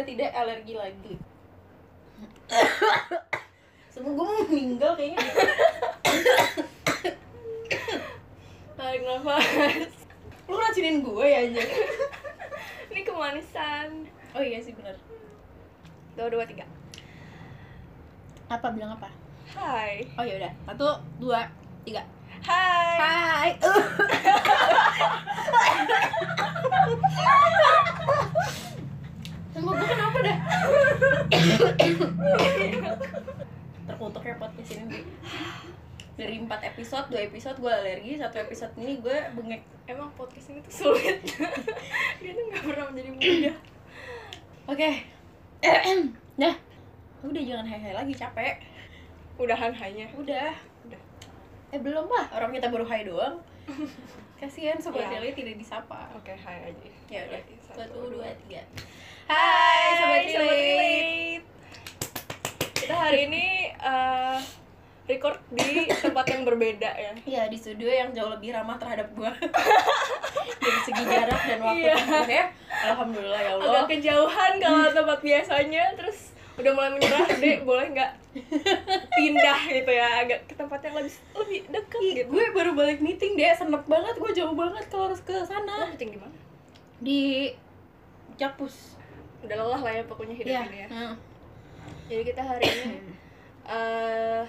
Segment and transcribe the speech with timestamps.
[0.00, 1.12] sudah tidak alergi lagi.
[3.92, 5.20] Semua gue mau meninggal kayaknya.
[8.80, 9.92] Tarik nafas.
[10.48, 11.60] Lu racunin gue ya aja
[12.88, 14.08] ini kemanisan.
[14.32, 14.96] Oh iya sih bener.
[16.16, 16.64] Dua dua tiga.
[18.48, 18.72] Apa?
[18.72, 19.12] Bilang apa?
[19.52, 20.08] hai.
[20.16, 20.52] Oh ya udah.
[20.64, 21.44] Satu, dua,
[21.84, 22.08] tiga.
[22.40, 22.96] Hai.
[22.96, 23.52] Hai
[29.60, 30.38] Tunggu gue kenapa dah?
[33.92, 35.04] Terkutuk ya podcast ini.
[36.16, 39.60] Dari 4 episode, 2 episode gue alergi, satu episode ini gue bengek.
[39.84, 41.20] Emang podcast ini tuh sulit.
[42.24, 43.56] Dia tuh nggak pernah menjadi mudah.
[44.72, 44.90] Oke.
[46.40, 46.56] Dah.
[47.20, 48.64] Udah jangan hai-hai lagi, capek.
[49.36, 50.56] Udahan hanya Udah.
[50.88, 51.00] Udah.
[51.68, 53.36] Eh belum lah, orang kita baru hai doang
[54.40, 55.20] Kasihan sobat Iya.
[55.20, 56.08] Lili tidak disapa.
[56.16, 58.64] Oke hai aja Ya udah, satu, dua, tiga.
[59.28, 60.20] Hai Sobat.
[60.24, 61.42] Lilit.
[62.74, 64.38] Kita hari ini eh,
[65.06, 67.12] record di tempat yang berbeda ya.
[67.22, 69.28] Ya di studio yang jauh lebih ramah terhadap gua.
[70.60, 71.94] Dari segi jarak dan waktu Iya.
[71.94, 72.42] tempuhnya.
[72.82, 73.64] Alhamdulillah ya Allah.
[73.70, 75.84] Agak kejauhan kalau tempat biasanya.
[75.94, 76.18] Terus
[76.60, 78.12] udah mulai menyerah deh boleh nggak
[79.10, 80.08] pindah gitu ya?
[80.22, 82.28] Agak ke tempat yang lebih lebih dekat gitu.
[82.30, 84.14] Gue baru balik meeting deh, senep banget.
[84.16, 85.90] Gue jauh banget kalau harus ke sana.
[85.90, 86.36] Meeting di mana?
[87.00, 87.20] Di
[88.36, 88.96] Jakpus
[89.40, 90.88] udah lelah lah ya pokoknya hidup Iya, ini ya.
[90.88, 91.14] Hmm.
[92.12, 92.96] jadi kita hari ini
[93.72, 94.44] eh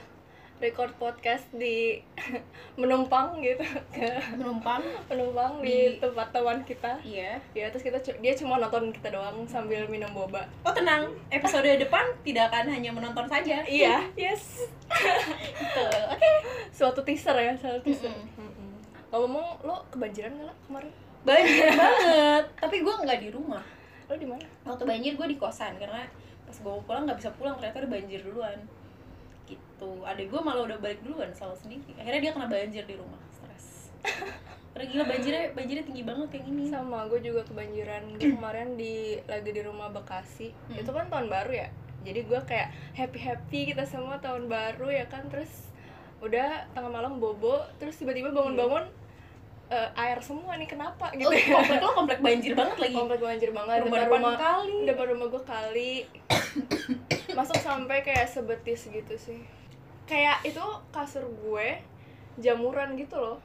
[0.61, 1.97] record podcast di
[2.81, 4.05] menumpang gitu ke
[4.37, 4.79] menumpang?
[5.09, 7.01] Penumpang di, Di- tempat teman kita.
[7.01, 7.41] Iya.
[7.57, 10.45] Ya terus kita dia cuma nonton kita doang sambil minum boba.
[10.61, 13.65] Oh tenang, episode depan tidak akan hanya menonton saja.
[13.65, 14.69] Iya yes.
[14.87, 16.31] Gitu, oke.
[16.69, 18.13] Suatu teaser ya suatu teaser.
[18.13, 18.37] Mm-mm.
[18.37, 18.69] Mm-mm.
[19.11, 20.93] ngomong lo kebanjiran nggak lah kemarin?
[21.21, 23.61] Banjir banget, tapi gue nggak di rumah.
[24.07, 24.45] Lo di mana?
[24.63, 26.05] Waktu banjir gue di kosan, karena
[26.47, 28.57] pas gue pulang nggak bisa pulang, ternyata udah banjir duluan
[29.81, 33.17] Gitu, adek gue malah udah balik duluan, salah sendiri Akhirnya dia kena banjir di rumah,
[33.33, 33.89] stres.
[34.77, 36.63] Karena gila banjirnya, banjirnya tinggi banget kayak gini.
[36.69, 40.53] Sama gue juga kebanjiran Gue kemarin di lagi di rumah Bekasi.
[40.53, 40.85] Hmm.
[40.85, 41.67] itu kan tahun baru ya?
[42.05, 45.25] Jadi gue kayak happy happy kita semua tahun baru ya kan?
[45.33, 45.49] Terus
[46.21, 48.85] udah tengah malam bobo terus tiba-tiba bangun-bangun
[49.73, 51.09] eh, air semua nih kenapa?
[51.17, 52.97] Gitu Oh, komplek lo komplek banjir banget lagi.
[53.01, 53.81] Komplek banjir banget.
[53.81, 54.77] Rumah depan rumah kali.
[54.85, 55.93] depan rumah gue kali.
[57.41, 59.41] Masuk sampai kayak sebetis gitu sih
[60.11, 61.79] kayak itu kasur gue
[62.43, 63.39] jamuran gitu loh.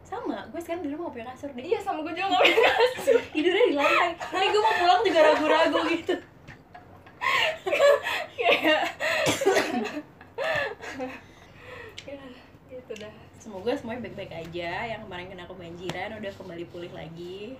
[0.00, 1.64] Sama, gue sekarang di rumah gak punya kasur deh.
[1.66, 3.20] Iya sama gue juga nggak punya kasur.
[3.36, 4.10] Tidurnya di lantai.
[4.16, 6.14] Ini gue mau pulang juga ragu-ragu gitu.
[8.32, 8.80] Kayak
[12.06, 12.24] ya
[12.70, 13.14] gitu dah.
[13.36, 14.70] Semoga semuanya baik-baik aja.
[14.96, 17.58] Yang kemarin kena kebanjiran udah kembali pulih lagi.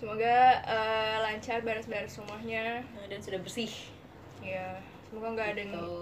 [0.00, 3.70] Semoga eh, lancar beres-beres rumahnya Nah, Dan sudah bersih.
[4.40, 4.80] Ya
[5.14, 5.94] semoga nggak ada yang Gitu.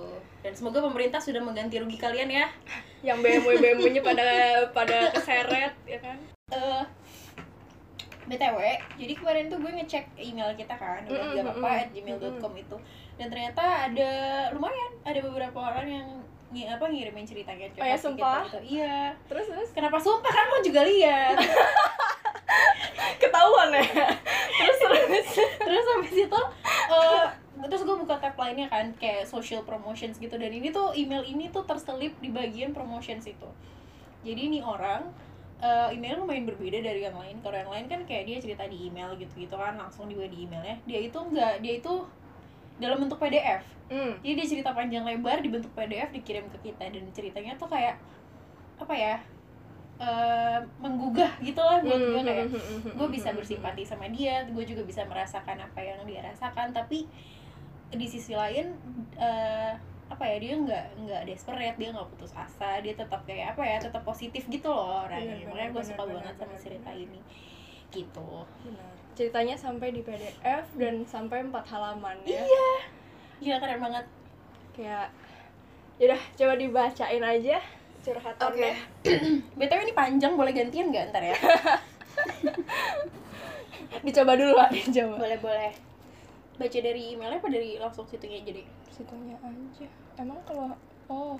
[0.42, 2.46] Dan semoga pemerintah sudah mengganti rugi kalian ya.
[3.06, 4.26] Yang BMW BMW nya pada
[4.72, 6.16] pada keseret ya kan?
[6.48, 6.82] Eh
[8.22, 8.58] BTW,
[8.96, 12.76] jadi kemarin tuh gue ngecek email kita kan udah Mm-mm, gak apa at gmail.com itu.
[13.14, 14.10] Dan ternyata ada
[14.50, 16.06] lumayan ada beberapa orang yang
[16.48, 18.46] ngi- apa ngirimin ceritanya Oh ya, sumpah?
[18.46, 18.78] kita gitu.
[18.78, 19.10] iya.
[19.26, 19.68] Terus terus?
[19.74, 20.30] Kenapa sumpah?
[20.30, 21.34] Kan lo juga lihat.
[23.20, 23.82] Ketahuan ya?
[24.58, 25.28] Terus terus?
[25.58, 26.40] Terus habis itu
[26.88, 27.26] eh
[27.68, 30.34] terus gue buka tab lainnya kan kayak social promotions gitu.
[30.34, 33.50] Dan ini tuh email ini tuh terselip di bagian promotions itu.
[34.22, 35.10] Jadi ini orang
[35.62, 37.38] eh emailnya lumayan berbeda dari yang lain.
[37.38, 40.48] Kalau yang lain kan kayak dia cerita di email gitu gitu kan langsung juga di
[40.48, 40.78] emailnya.
[40.88, 42.02] Dia itu enggak dia itu
[42.80, 43.62] dalam bentuk PDF
[43.92, 44.24] hmm.
[44.24, 46.88] jadi dia cerita panjang lebar di bentuk PDF dikirim ke kita.
[46.88, 48.00] Dan ceritanya tuh kayak
[48.80, 49.16] apa ya
[50.02, 52.46] eh menggugah gitu lah buat gue kayak
[52.98, 56.72] gue bisa bersimpati sama dia gue juga bisa merasakan apa yang dia rasakan.
[56.74, 57.06] Tapi
[57.92, 58.72] di sisi lain
[59.20, 59.76] eh,
[60.12, 63.76] apa ya dia nggak nggak desperate dia nggak putus asa dia tetap kayak apa ya
[63.80, 65.41] tetap positif gitu loh orangnya.
[65.41, 67.04] Benar, makanya gue suka benar, banget sama benar, cerita benar.
[67.04, 67.21] ini.
[67.92, 68.28] Gitu.
[68.68, 68.92] Benar.
[69.12, 72.41] ceritanya sampai di PDF dan sampai empat halaman ya.
[72.41, 72.68] Iya.
[73.44, 74.06] Gila keren banget.
[74.72, 75.12] Kayak
[76.00, 77.56] yaudah coba dibacain aja
[78.03, 78.74] curhatannya.
[79.60, 81.36] Btw ini panjang boleh gantian nggak ntar ya?
[84.04, 85.16] Dicoba dulu lah dicoba.
[85.21, 85.72] Boleh boleh
[86.57, 88.63] baca dari emailnya apa dari langsung situnya jadi?
[88.93, 89.89] Situnya aja.
[90.21, 90.77] Emang kalau
[91.09, 91.37] oh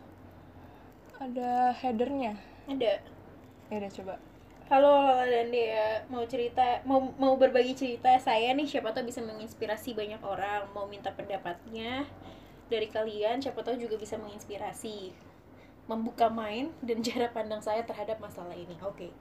[1.20, 2.35] ada headernya?
[2.67, 3.00] Ada.
[3.70, 4.14] Ya udah coba.
[4.73, 9.20] Halo Lala dan Dea, mau cerita, mau mau berbagi cerita saya nih, siapa tahu bisa
[9.20, 12.09] menginspirasi banyak orang, mau minta pendapatnya
[12.73, 15.12] dari kalian, siapa tahu juga bisa menginspirasi,
[15.93, 18.73] membuka mind dan cara pandang saya terhadap masalah ini.
[18.81, 19.12] Oke,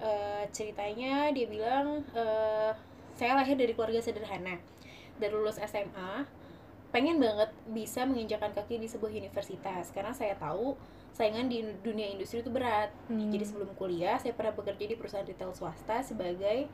[0.00, 2.72] Eh, ceritanya dia bilang, eh,
[3.20, 4.56] saya lahir dari keluarga sederhana,
[5.20, 6.24] dari lulus SMA
[6.88, 9.92] pengen banget bisa menginjakan kaki di sebuah universitas.
[9.92, 10.74] Karena saya tahu
[11.12, 12.88] saingan di dunia industri itu berat.
[13.06, 13.28] Hmm.
[13.28, 16.64] jadi sebelum kuliah saya pernah bekerja di perusahaan retail swasta sebagai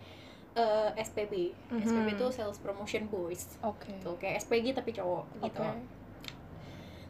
[0.56, 1.84] eh, SPB Mhm.
[1.84, 3.58] SPB itu sales promotion boys.
[3.60, 3.92] Oke.
[4.00, 5.60] Tuh kayak SPG tapi cowok gitu.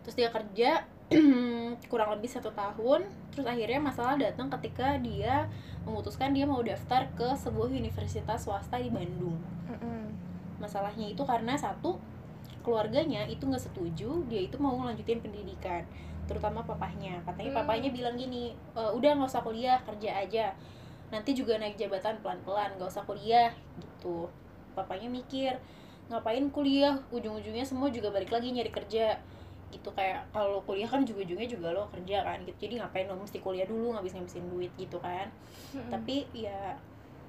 [0.03, 0.71] Terus dia kerja
[1.91, 3.07] kurang lebih satu tahun.
[3.31, 5.47] Terus akhirnya masalah datang ketika dia
[5.87, 9.39] memutuskan dia mau daftar ke sebuah universitas swasta di Bandung.
[10.59, 12.01] Masalahnya itu karena satu
[12.67, 15.87] keluarganya itu nggak setuju dia itu mau ngelanjutin pendidikan
[16.27, 17.23] terutama papahnya.
[17.23, 17.61] Katanya Hmm.
[17.63, 20.47] papahnya bilang gini "E, udah nggak usah kuliah kerja aja.
[21.15, 24.27] Nanti juga naik jabatan pelan-pelan nggak usah kuliah gitu.
[24.75, 25.55] Papanya mikir
[26.11, 26.99] ngapain kuliah?
[27.15, 29.15] Ujung-ujungnya semua juga balik lagi nyari kerja
[29.75, 32.69] gitu kayak kalau kuliah kan ujung-ujungnya juga lo kerja kan gitu.
[32.69, 35.29] Jadi ngapain lo mesti kuliah dulu ngabis-ngabisin duit gitu kan.
[35.75, 35.91] Mm-mm.
[35.91, 36.79] tapi ya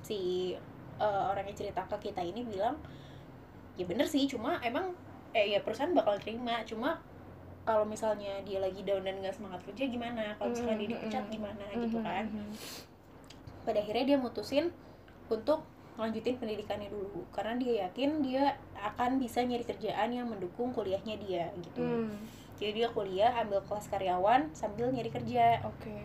[0.06, 0.54] si
[1.01, 2.78] eh, orang yang cerita ke kita ini bilang
[3.78, 4.94] ya bener sih cuma emang
[5.36, 6.62] eh ya perusahaan bakal terima.
[6.66, 6.98] Cuma
[7.68, 10.34] kalau misalnya dia lagi down dan nggak semangat kerja gimana?
[10.39, 11.66] Kalau misalnya dia dipecat gimana?
[11.75, 12.25] Gitu kan.
[13.68, 14.72] Pada akhirnya dia mutusin
[15.28, 17.25] untuk lanjutin pendidikannya dulu.
[17.33, 21.81] Karena dia yakin dia akan bisa nyari kerjaan yang mendukung kuliahnya dia gitu.
[21.81, 22.13] Hmm,
[22.61, 25.65] jadi dia kuliah ambil kelas karyawan sambil nyari kerja.
[25.65, 25.97] Oke.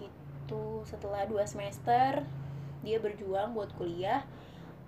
[0.00, 0.64] Gitu.
[0.88, 2.24] Setelah dua semester
[2.80, 4.24] dia berjuang buat kuliah.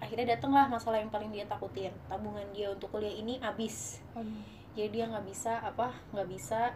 [0.02, 1.92] Akhirnya datanglah masalah yang paling dia takutin.
[2.08, 4.00] Tabungan dia untuk kuliah ini habis.
[4.16, 4.42] Aduh,
[4.74, 6.72] jadi dia nggak bisa apa nggak bisa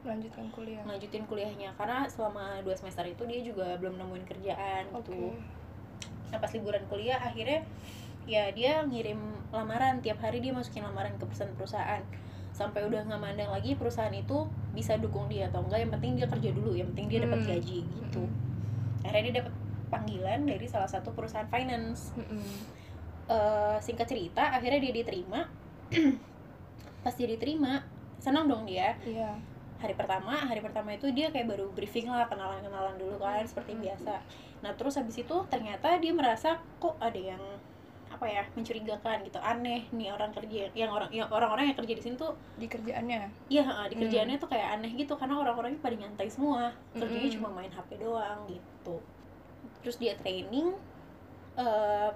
[0.00, 0.80] lanjutkan kuliah.
[0.84, 1.72] lanjutin kuliahnya.
[1.76, 5.08] Karena selama dua semester itu dia juga belum nemuin kerjaan oke.
[5.08, 5.36] gitu
[6.30, 7.66] nah pas liburan kuliah akhirnya
[8.24, 9.18] ya dia ngirim
[9.50, 9.98] lamaran.
[10.00, 12.02] Tiap hari dia masukin lamaran ke perusahaan-perusahaan.
[12.50, 16.26] Sampai udah nggak mandang lagi perusahaan itu bisa dukung dia atau enggak yang penting dia
[16.26, 17.48] kerja dulu yang penting dia dapat Hmm.
[17.50, 18.22] gaji gitu.
[18.22, 19.02] Mm-mm.
[19.02, 19.54] akhirnya dia dapat
[19.90, 22.14] panggilan dari salah satu perusahaan finance.
[23.30, 25.46] Eh, singkat cerita akhirnya dia diterima.
[27.02, 27.82] Pas dia diterima
[28.18, 28.94] senang dong dia.
[29.02, 29.34] Iya
[29.82, 33.72] hari pertama hari pertama itu dia kayak baru briefing lah kenalan kenalan dulu kan seperti
[33.72, 33.82] Hmm.
[33.84, 34.14] biasa.
[34.62, 36.48] Nah terus habis itu ternyata dia merasa
[36.82, 37.42] kok ada yang
[38.14, 39.38] apa ya mencurigakan gitu.
[39.40, 43.20] Aneh nih orang kerja yang orang yang orang-orang yang kerja di sini tuh di kerjaannya?
[43.52, 46.62] Iya di kerjaannya tuh kayak aneh gitu karena orang-orangnya pada nyantai semua.
[46.98, 47.36] Kerjanya Mm-mm.
[47.36, 48.96] cuma main HP doang gitu.
[49.82, 50.68] Terus dia training
[51.56, 52.10] eh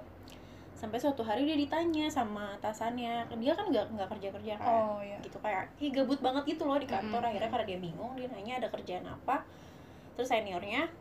[0.75, 4.83] sampai suatu hari dia ditanya sama atasannya dia kan nggak nggak kerja kerja kan.
[4.91, 7.23] Oh ya gitu kayak ih gabut banget gitu loh di kantor.
[7.23, 7.31] Mm-mm.
[7.31, 9.47] akhirnya karena dia bingung dia nanya ada kerjaan apa.
[10.19, 10.91] Terus seniornya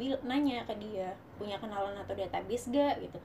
[0.00, 3.20] bil nanya ke dia punya kenalan atau database gak gitu.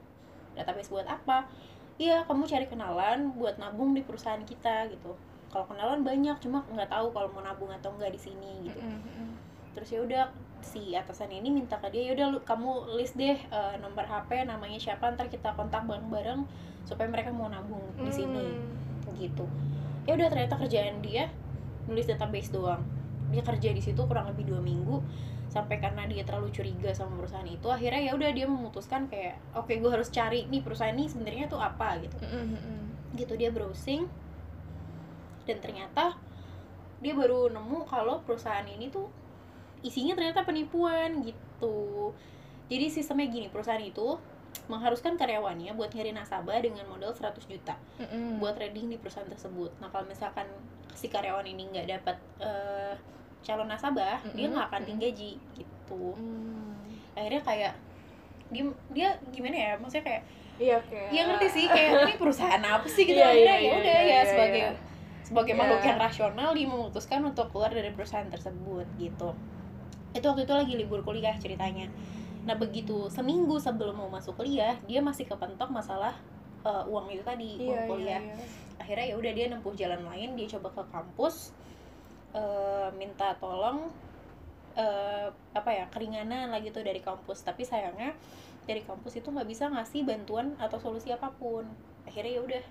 [0.52, 1.48] Database buat apa?
[1.96, 5.16] Iya kamu cari kenalan buat nabung di perusahaan kita gitu.
[5.48, 8.76] Kalau kenalan banyak cuma nggak tahu kalau mau nabung atau enggak di sini gitu.
[8.76, 9.30] Mm-mm, mm-mm.
[9.72, 10.24] terus ya udah
[10.60, 14.76] si atasan ini minta ke dia yaudah lu kamu list deh eh, nomor HP namanya
[14.76, 16.44] siapa ntar kita kontak bareng-bareng
[16.84, 18.44] supaya mereka mau nabung di sini
[19.00, 19.16] Hmm.
[19.16, 19.44] gitu
[20.04, 21.28] ya udah ternyata kerjaan dia
[21.84, 22.80] nulis database doang
[23.30, 25.00] dia kerja di situ kurang lebih dua minggu
[25.50, 29.70] sampai karena dia terlalu curiga sama perusahaan itu akhirnya ya udah dia memutuskan kayak oke
[29.70, 33.14] gue harus cari nih perusahaan ini sebenarnya tuh apa gitu mm-mm.
[33.18, 34.06] gitu dia browsing
[35.48, 36.14] dan ternyata
[37.02, 39.10] dia baru nemu kalau perusahaan ini tuh
[39.80, 42.12] isinya ternyata penipuan gitu
[42.68, 44.18] jadi sistemnya gini perusahaan itu
[44.66, 48.38] mengharuskan karyawannya buat nyari nasabah dengan modal 100 juta Mm-mm.
[48.38, 49.70] buat trading di perusahaan tersebut.
[49.82, 50.46] Nah kalau misalkan
[50.94, 52.94] si karyawan ini nggak dapat eh,
[53.42, 56.04] calon nasabah, dia Mm-mm, nggak akan digaji gitu.
[56.14, 56.74] Hmm.
[57.18, 57.72] Akhirnya kayak
[58.50, 59.72] dia dia gimana ya?
[59.78, 60.22] Maksudnya kayak
[60.60, 63.18] iya kayak ya ngerti sih kayak ini perusahaan apa sih gitu.
[63.18, 64.72] Iya, Akhirnya iya, ya iya, udah iya, ya iya, sebagai iya.
[65.26, 65.60] sebagai Iya.
[65.62, 69.30] makhluk yang rasional dia memutuskan untuk keluar dari perusahaan tersebut gitu.
[70.16, 71.90] Itu waktu itu lagi libur kuliah ceritanya.
[72.44, 76.16] Nah begitu seminggu sebelum mau masuk kuliah dia masih kepentok masalah
[76.64, 78.46] eh, uang itu tadi iya, uang kuliah iya, iya.
[78.80, 81.52] akhirnya ya udah dia nempuh jalan lain dia coba ke kampus
[82.36, 83.88] eh, minta tolong
[84.76, 88.16] eh, apa ya keringanan lagi tuh dari kampus tapi sayangnya
[88.68, 91.64] dari kampus itu nggak bisa ngasih bantuan atau solusi apa pun
[92.04, 92.62] akhirnya ya udah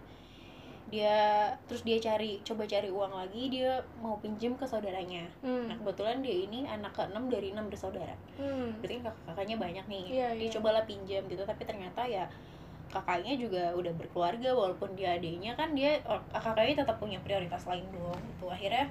[0.90, 1.18] dia
[1.66, 5.70] terus dia cari coba cari uang lagi dia mau pinjem ke saudaranya Hmm.
[5.70, 8.74] nah kebetulan dia ini anak keenam dari enam bersaudara Hmm.
[8.78, 10.54] berarti kakak kakaknya banyak nih Iya, dia iya.
[10.54, 12.26] cobalah pinjam gitu tapi ternyata ya
[12.90, 18.18] kakaknya juga udah berkeluarga walaupun dia adiknya kan dia kakaknya tetap punya prioritas lain dong
[18.18, 18.90] gitu akhirnya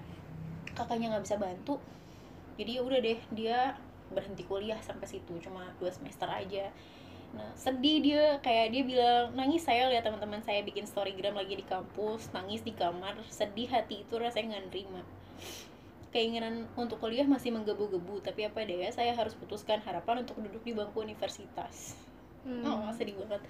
[0.72, 1.82] kakaknya nggak bisa bantu
[2.54, 3.58] jadi ya udah deh dia
[4.08, 6.70] berhenti kuliah sampai situ cuma dua semester aja
[7.36, 11.66] nah sedih dia kayak dia bilang nangis saya lihat teman-teman saya bikin storygram lagi di
[11.66, 15.02] kampus nangis di kamar sedih hati itu rasanya nggak nerima
[16.08, 20.72] keinginan untuk kuliah masih menggebu-gebu tapi apa daya saya harus putuskan harapan untuk duduk di
[20.72, 21.94] bangku universitas
[22.48, 22.64] Hmm.
[22.64, 23.42] oh sedih banget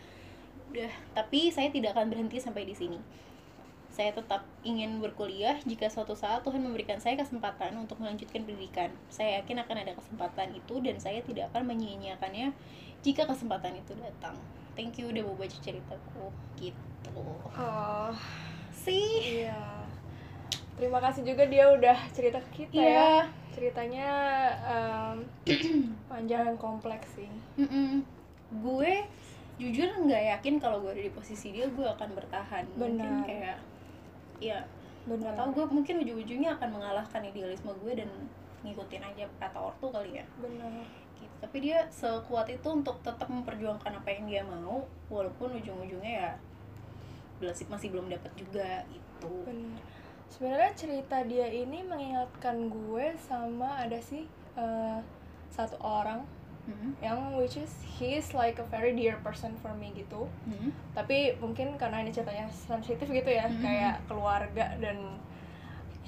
[0.73, 2.99] udah tapi saya tidak akan berhenti sampai di sini
[3.89, 8.95] saya tetap ingin berkuliah jika suatu saat Tuhan memberikan saya kesempatan untuk melanjutkan pendidikan.
[9.11, 12.55] Saya yakin akan ada kesempatan itu dan saya tidak akan menyia-nyiakannya
[13.01, 14.35] jika kesempatan itu datang.
[14.73, 17.11] Thank you udah mau baca ceritaku gitu.
[17.53, 18.15] oh
[18.71, 19.43] Sih.
[19.43, 19.83] iya
[20.75, 23.11] terima kasih juga dia udah cerita ke kita ya Iya.
[23.51, 24.09] ceritanya
[24.63, 25.17] em,
[26.11, 27.27] panjang dan kompleks sih
[27.59, 28.07] Mm-mm.
[28.63, 29.03] Gue
[29.59, 32.63] jujur nggak yakin kalau gue ada di posisi dia gue akan bertahan.
[32.79, 33.27] Mungkin Benar.
[33.27, 33.59] kayak
[34.39, 34.59] ya
[35.03, 38.11] benar tahu gue mungkin ujung-ujungnya akan mengalahkan idealisme gue dan
[38.63, 40.25] ngikutin aja kata ortu kali ya.
[40.39, 40.71] benar
[41.19, 41.35] gitu.
[41.39, 46.31] tapi dia sekuat itu untuk tetap memperjuangkan apa yang dia mau walaupun ujung-ujungnya ya
[47.71, 49.79] masih belum dapat juga itu benar
[50.29, 54.99] sebenarnya cerita dia ini mengingatkan gue sama ada sih eh,
[55.49, 56.27] satu orang
[56.69, 57.01] Mhm.
[57.01, 60.69] yang which is he is like a very dear person for me gitu Mhm.
[60.93, 63.63] tapi mungkin karena ini ceritanya sensitif gitu ya Mhm.
[63.65, 65.17] kayak keluarga dan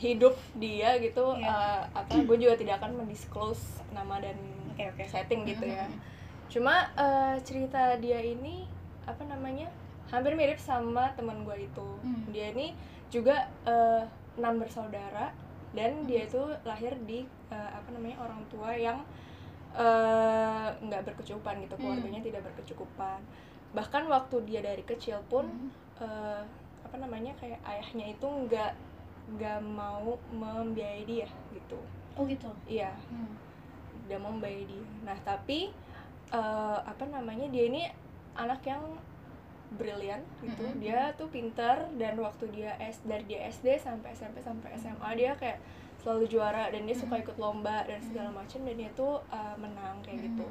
[0.00, 1.44] hidup dia gitu Iya.
[1.46, 4.36] eh, apa gue juga tidak akan mendisclose nama dan
[4.72, 5.98] oke oke setting gitu ya Mhm.
[6.48, 8.64] cuma eh, cerita dia ini
[9.04, 9.68] apa namanya
[10.08, 12.24] hampir mirip sama teman gue itu Hmm.
[12.28, 12.72] dia ini
[13.08, 14.02] juga eh,
[14.34, 15.36] enam bersaudara
[15.70, 19.04] dan dia itu lahir di eh, apa namanya orang tua yang
[20.80, 21.82] nggak berkecukupan gitu Hmm.
[21.86, 23.20] keluarganya tidak berkecukupan
[23.70, 25.68] bahkan waktu dia dari kecil pun Mhm.
[26.00, 26.42] eh,
[26.82, 28.72] apa namanya kayak ayahnya itu nggak
[29.30, 31.78] nggak mau membiayai dia gitu.
[32.14, 32.50] Oh gitu?
[32.66, 32.90] Iya.
[33.08, 33.34] Hmm.
[34.04, 34.84] udah mau membiayai dia.
[35.02, 35.70] Nah tapi
[36.30, 37.86] eh, apa namanya dia ini
[38.34, 38.82] anak yang
[39.70, 40.66] brilian gitu.
[40.66, 40.82] Mm-mm.
[40.82, 45.30] dia tuh pinter dan waktu dia S dari dia SD sampai SMP sampai SMA dia
[45.36, 45.62] kayak
[46.02, 50.02] selalu juara dan dia suka ikut lomba dan segala macam dan dia tuh eh, menang
[50.02, 50.46] kayak gitu.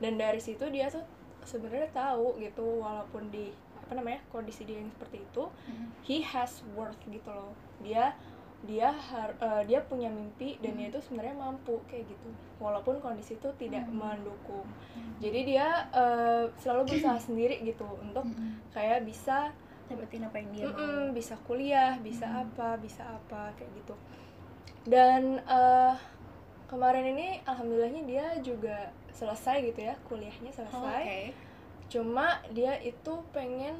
[0.00, 1.04] Dan dari situ dia tuh
[1.42, 5.86] sebenarnya tahu gitu walaupun di apa namanya kondisi dia yang seperti itu Mhm.
[6.00, 8.14] he has worth gitu loh dia
[8.62, 10.94] dia har, eh, dia punya mimpi dan dia Hmm.
[10.94, 13.98] itu sebenarnya mampu kayak gitu walaupun kondisi itu tidak Hmm.
[13.98, 14.62] mendukung
[14.94, 15.18] Mhm.
[15.18, 18.70] jadi dia eh, selalu berusaha sendiri gitu untuk Mhm.
[18.70, 19.50] kayak bisa
[19.90, 22.46] dapetin apa yang dia mau mm-mm, bisa kuliah bisa Hmm.
[22.46, 23.94] apa bisa apa kayak gitu
[24.86, 25.94] dan eh,
[26.66, 31.20] kemarin ini alhamdulillahnya dia juga selesai gitu ya kuliahnya Oh, selesai oke
[31.90, 33.74] cuma dia itu pengen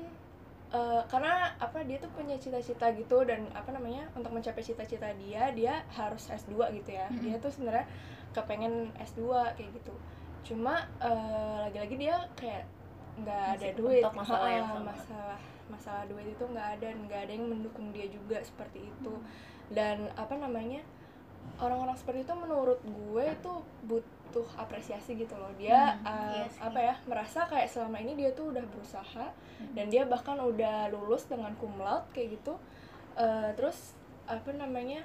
[0.73, 5.53] eh, karena apa dia tuh punya cita-cita gitu dan apa namanya untuk mencapai cita-cita dia
[5.53, 7.07] dia harus S2 gitu ya.
[7.21, 7.87] Dia tuh sebenarnya
[8.33, 9.95] kepengen S2 kayak gitu.
[10.49, 12.65] Cuma eh, lagi-lagi dia kayak
[13.21, 14.03] nggak ada duit.
[14.17, 14.89] masalah yang sama.
[14.89, 15.39] masalah
[15.69, 19.13] masalah duit itu nggak ada dan nggak ada yang mendukung dia juga seperti itu.
[19.13, 19.25] Hmm.
[19.73, 20.85] dan apa namanya
[21.61, 23.53] orang-orang seperti itu menurut gue itu
[24.33, 25.53] butuh apresiasi gitu loh.
[25.61, 29.29] Dia Hmm, uh, iya apa ya merasa kayak selama ini dia tuh udah berusaha
[29.61, 29.77] Mhm.
[29.77, 32.57] dan dia bahkan udah lulus dengan cum laude kayak gitu.
[33.13, 33.93] Uh, terus
[34.25, 35.05] apa namanya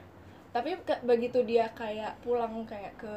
[0.56, 3.14] tapi ke- begitu dia kayak pulang kayak ke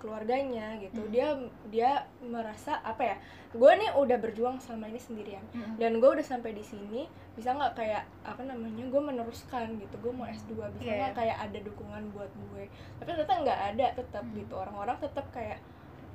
[0.00, 1.12] keluarganya gitu Hmm.
[1.12, 1.28] dia
[1.68, 1.90] dia
[2.20, 3.16] merasa apa ya
[3.50, 5.76] gue nih udah berjuang selama ini sendirian Mhm.
[5.76, 10.10] dan gue udah sampai di sini bisa nggak kayak apa namanya gue meneruskan gitu gue
[10.10, 10.96] mau S2 bisa Iya.
[10.98, 12.64] nggak kayak ada dukungan buat gue
[12.96, 14.34] tapi ternyata nggak ada tetap Hmm.
[14.34, 15.60] gitu orang-orang tetap kayak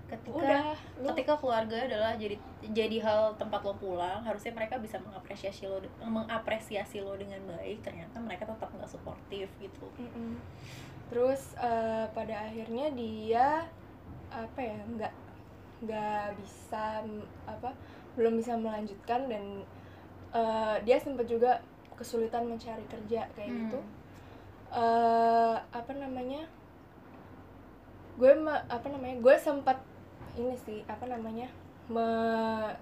[0.05, 0.61] ketika udah
[0.95, 5.81] lu ketika keluarga adalah jadi jadi hal tempat lo pulang harusnya mereka bisa mengapresiasi lo
[5.99, 10.37] mengapresiasi lo dengan baik ternyata mereka tetap nggak suportif gitu Mm-mm.
[11.12, 13.47] Terus eh, pada akhirnya dia
[14.33, 15.13] apa ya nggak
[15.85, 17.05] nggak bisa
[17.45, 17.69] apa
[18.17, 19.43] belum bisa melanjutkan dan
[20.33, 21.62] eh, dia sempat juga
[21.95, 23.59] kesulitan mencari kerja kayak Hmm.
[23.69, 23.79] gitu
[24.75, 26.43] eh apa namanya
[28.15, 29.77] gue apa namanya gue sempat
[30.35, 31.47] ini sih apa namanya
[31.88, 32.03] me,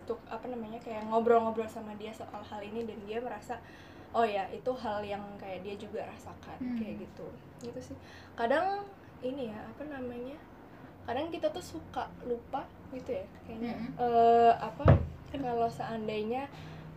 [0.08, 3.60] tuk, apa namanya kayak ngobrol-ngobrol sama dia soal hal ini dan dia merasa
[4.14, 6.78] oh ya itu hal yang kayak dia juga rasakan Hmm.
[6.78, 7.28] kayak gitu
[7.62, 7.98] gitu sih
[8.34, 8.86] kadang
[9.20, 10.38] ini ya apa namanya
[11.04, 14.00] kadang kita tuh suka lupa gitu ya kayaknya Mm-mm.
[14.00, 14.86] eh apa
[15.34, 16.46] kalau seandainya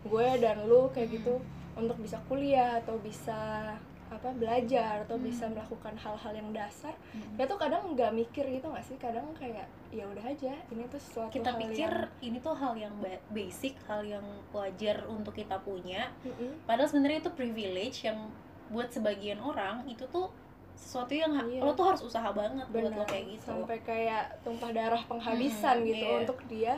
[0.04, 1.16] gue dan lu kayak Hmm.
[1.18, 1.35] gitu
[1.76, 3.75] untuk bisa kuliah atau bisa
[4.16, 5.25] apa belajar atau Hmm.
[5.25, 7.37] bisa melakukan hal-hal yang dasar Mhm.
[7.37, 10.96] kita tuh kadang nggak mikir gitu nggak sih kadang kayak ya udah aja ini tuh
[10.99, 15.32] sesuatu kita hal pikir yang, ini tuh hal yang ba- basic hal yang wajar untuk
[15.32, 16.64] kita punya Mm-mm.
[16.64, 18.18] padahal sebenarnya itu privilege yang
[18.66, 20.26] buat sebagian orang itu tuh
[20.75, 21.62] sesuatu yang Iya.
[21.62, 25.87] lo tuh harus usaha banget buat lo kayak gitu sampai kayak tumpah darah penghabisan Hmm,
[25.87, 26.18] gitu iya.
[26.20, 26.75] untuk dia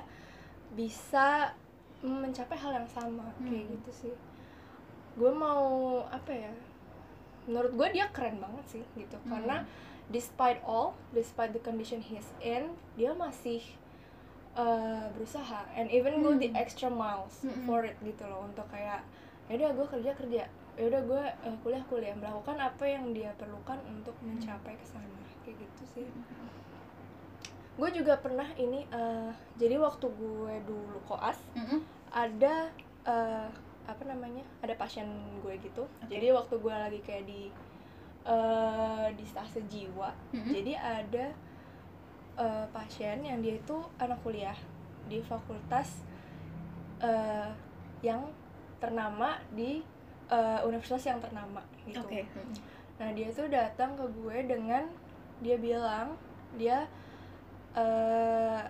[0.71, 1.51] bisa
[1.99, 3.75] mencapai hal yang sama kayak Hmm.
[3.75, 4.15] gitu sih
[5.15, 5.67] gue mau
[6.07, 6.53] apa ya
[7.49, 9.17] menurut gue dia keren banget sih gitu.
[9.19, 9.31] Hmm.
[9.33, 9.57] karena
[10.09, 13.65] despite all despite the condition he's in dia masih
[14.55, 15.65] uh, berusaha.
[15.73, 16.61] And even go the Hmm.
[16.61, 17.65] extra miles Mm-mm.
[17.65, 18.45] for it gitu loh.
[18.45, 19.01] Untuk kayak
[19.49, 20.43] ya udah gue kerja kerja.
[20.79, 22.15] Ya udah gue uh, kuliah kuliah.
[22.15, 25.09] Melakukan apa yang dia perlukan untuk mencapai ke sana.
[25.43, 26.07] Kayak gitu sih.
[27.79, 31.79] Gue juga pernah ini uh, jadi waktu gue dulu koas Mm-mm.
[32.11, 32.75] ada
[33.07, 33.47] uh,
[33.89, 35.09] apa namanya ada pasien
[35.41, 36.13] gue gitu Oke.
[36.13, 37.49] jadi waktu gue lagi kayak di
[38.29, 40.53] uh, di stase jiwa Mm-mm.
[40.53, 41.27] jadi ada
[42.37, 44.57] uh, pasien yang dia itu anak kuliah
[45.09, 46.05] di fakultas
[47.01, 47.49] uh,
[48.05, 48.29] yang
[48.77, 49.81] ternama di
[50.31, 52.05] uh, universitas yang ternama gitu.
[52.05, 52.55] Mm-mm.
[53.01, 54.85] Nah dia tuh datang ke gue dengan
[55.41, 56.15] dia bilang
[56.61, 56.87] dia
[57.73, 58.61] eh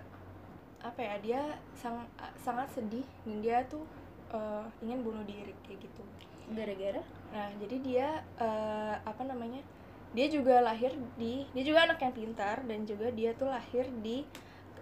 [0.78, 1.42] apa ya dia
[1.75, 2.06] sang,
[2.38, 3.82] sangat sedih dan dia tuh
[4.30, 6.02] eh, ingin bunuh diri kayak gitu.
[6.49, 7.02] Gara-gara?
[7.32, 9.61] Nah jadi dia eh, apa namanya
[10.08, 14.25] dia juga lahir di dia juga anak yang pintar dan juga dia tuh lahir di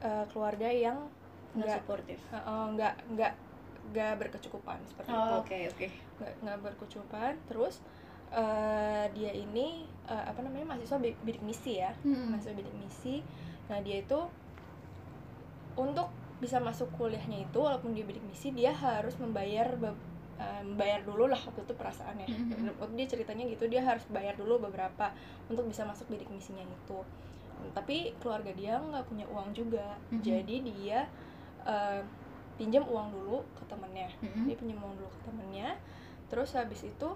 [0.01, 0.99] eh, keluarga yang
[1.53, 2.19] Nggak nggak suportif.
[2.29, 3.33] eh, eh, nggak nggak
[3.87, 5.87] nggak berkecukupan seperti itu Oh, oke oke.
[6.19, 7.79] nggak nggak berkecukupan terus
[8.31, 9.67] eh, dia ini
[10.05, 12.31] eh, apa namanya mahasiswa bi- bidik misi ya Mm-mm.
[12.31, 13.23] mahasiswa bidik misi
[13.67, 14.21] nah dia itu
[15.77, 19.73] untuk bisa masuk kuliahnya itu walaupun dia bidik misi dia harus membayar
[20.37, 22.77] membayar dulu lah waktu itu perasaannya Mhm.
[22.77, 25.17] waktu dia ceritanya gitu dia harus bayar dulu beberapa
[25.49, 27.01] untuk bisa masuk bidik misinya itu
[27.73, 30.21] tapi keluarga dia nggak punya uang juga Mhm.
[30.21, 30.99] jadi dia
[31.65, 32.05] eh,
[32.55, 34.45] pinjam uang dulu ke temennya Mm-mm.
[34.45, 35.69] dia pinjam uang dulu ke temennya
[36.29, 37.09] terus habis itu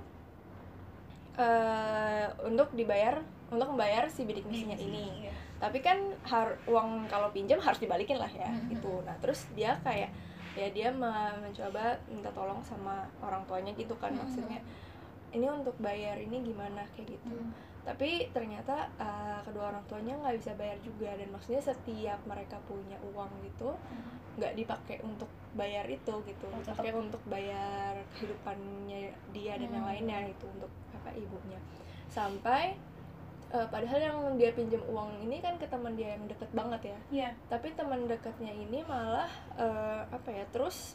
[1.36, 5.34] eh untuk dibayar untuk membayar si bidik misinya ini Iya.
[5.60, 8.72] Tapi kan har uang kalau pinjam harus dibalikin lah ya Mhm.
[8.72, 10.08] gitu nah terus dia kayak
[10.56, 14.18] ya dia me- mencoba minta tolong sama orang tuanya gitu kan Mhm.
[14.18, 14.60] maksudnya
[15.30, 17.52] ini untuk bayar ini gimana kayak gitu Mm.
[17.80, 22.98] tapi ternyata eh, kedua orang tuanya nggak bisa bayar juga dan maksudnya setiap mereka punya
[23.06, 23.70] uang gitu
[24.36, 29.92] nggak dipakai untuk bayar itu gitu Oh, dipakai untuk bayar kehidupannya dia dan yang Hmm.
[29.92, 31.60] lainnya itu untuk apa ibunya
[32.08, 32.74] sampai
[33.50, 36.98] eh, padahal yang dia pinjam uang ini kan ke teman dia yang deket banget ya
[37.10, 37.30] Iya.
[37.46, 40.94] tapi teman dekatnya ini malah eh, apa ya terus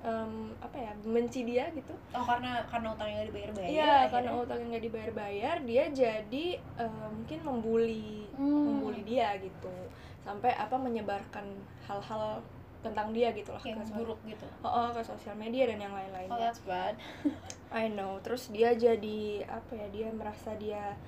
[0.00, 3.68] em, apa ya benci dia gitu Oh karena karena utangnya nggak dibayar-bayar.
[3.68, 4.10] Iya, akhirnya.
[4.10, 8.64] karena utangnya nggak dibayar-bayar, dia jadi eh, mungkin membuli, Hmm.
[8.66, 9.70] membuli dia gitu,
[10.18, 11.46] sampai apa menyebarkan
[11.84, 12.42] hal-hal
[12.82, 14.42] tentang dia gitu lah yang ke, buruk gitu.
[14.58, 16.34] Oh, oh, ke sosial media dan yang Oh lain-lainnya.
[16.40, 16.98] that's bad.
[17.70, 18.18] I know.
[18.18, 19.86] Terus dia jadi apa ya?
[19.88, 20.98] Dia merasa dia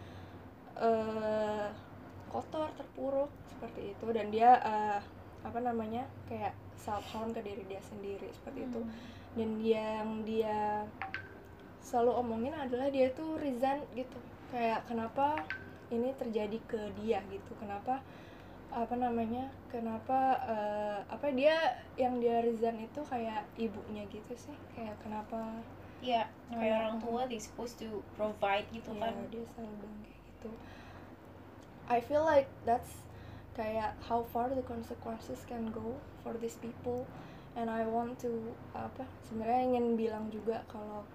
[0.76, 1.66] eh
[2.28, 4.98] kotor, terpuruk seperti itu, dan dia eh,
[5.44, 8.80] apa namanya kayak self harm ke diri dia sendiri seperti itu.
[8.80, 8.92] Hmm.
[9.34, 10.86] dan yang dia
[11.82, 14.14] selalu omongin adalah dia tuh resign gitu.
[14.48, 15.42] Kayak kenapa
[15.90, 17.18] ini terjadi ke dia?
[17.26, 17.52] gitu.
[17.58, 17.98] Kenapa
[18.70, 21.54] apa namanya kenapa eh, apa dia
[21.94, 24.54] yang dia resign itu kayak ibunya gitu sih?
[24.72, 25.62] Kayak kenapa
[25.98, 29.14] Iya, namanya Kayak- orang tua they supposed to provide gitu ya kan.
[29.32, 30.13] dia selalu bilang
[30.44, 30.52] gitu.
[31.88, 33.00] I feel like that's
[33.56, 37.08] kayak how far the consequences can go for these people.
[37.54, 41.06] And I want to apa sebenarnya ingin bilang juga kalau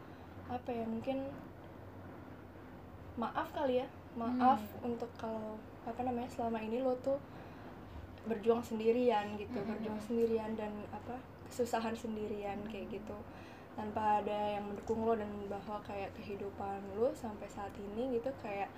[0.47, 1.29] apa ya mungkin
[3.19, 7.19] maaf kali ya maaf untuk kalau apa namanya selama ini lo tuh
[8.23, 9.67] berjuang sendirian gitu Mhm.
[9.67, 11.19] berjuang sendirian dan apa
[11.51, 13.17] kesusahan sendirian kayak gitu.
[13.75, 18.71] Tanpa ada yang mendukung lo dan bahwa kayak kehidupan lo sampai saat ini gitu kayak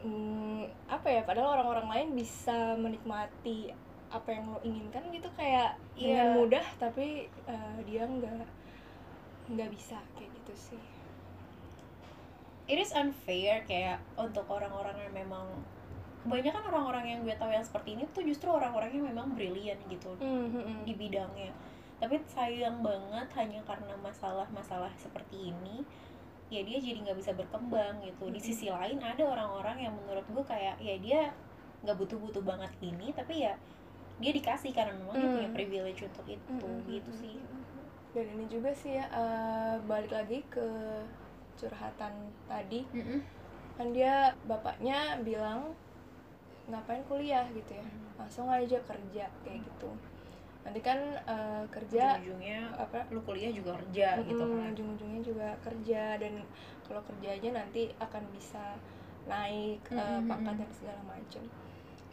[0.00, 3.72] mm, apa ya padahal orang-orang lain bisa menikmati
[4.08, 6.34] apa yang lo inginkan gitu kayak dengan Iya.
[6.34, 8.48] mudah tapi eh, dia nggak
[9.48, 10.82] nggak bisa kayak gitu sih.
[12.68, 15.48] It is unfair kayak untuk orang-orang yang memang
[16.20, 20.12] kebanyakan orang-orang yang gue tahu yang seperti ini tuh justru orang-orang yang memang brilian gitu
[20.20, 21.52] Hmm, di bidangnya.
[21.96, 25.80] Tapi sayang banget hanya karena masalah-masalah seperti ini
[26.48, 28.24] ya dia jadi nggak bisa berkembang gitu.
[28.28, 31.20] Di sisi lain ada orang-orang yang menurut gue kayak ya dia
[31.84, 33.54] nggak butuh-butuh banget ini tapi ya
[34.18, 35.36] dia dikasih karena memang dia Hmm.
[35.36, 36.90] punya privilege untuk itu Mm-mm.
[36.90, 37.36] gitu sih.
[38.10, 40.64] dan ini juga sih ya eh, balik lagi ke
[41.54, 42.12] curhatan
[42.46, 42.82] tadi.
[42.90, 43.20] Mm-mm.
[43.78, 45.70] kan dia bapaknya bilang
[46.66, 47.46] ngapain kuliah?
[47.54, 47.84] gitu ya.
[48.18, 49.90] Langsung aja kerja kayak gitu
[50.68, 52.98] nanti kan eh, kerja ujung-ujungnya apa?
[53.12, 54.70] lu kuliah juga kerja gitu Mm-mm, kan.
[54.74, 56.34] ujung-ujungnya juga kerja dan
[56.86, 58.64] kalau kerjanya nanti akan bisa
[59.28, 61.42] naik eh, Mm-mm, pangkat dan segala macam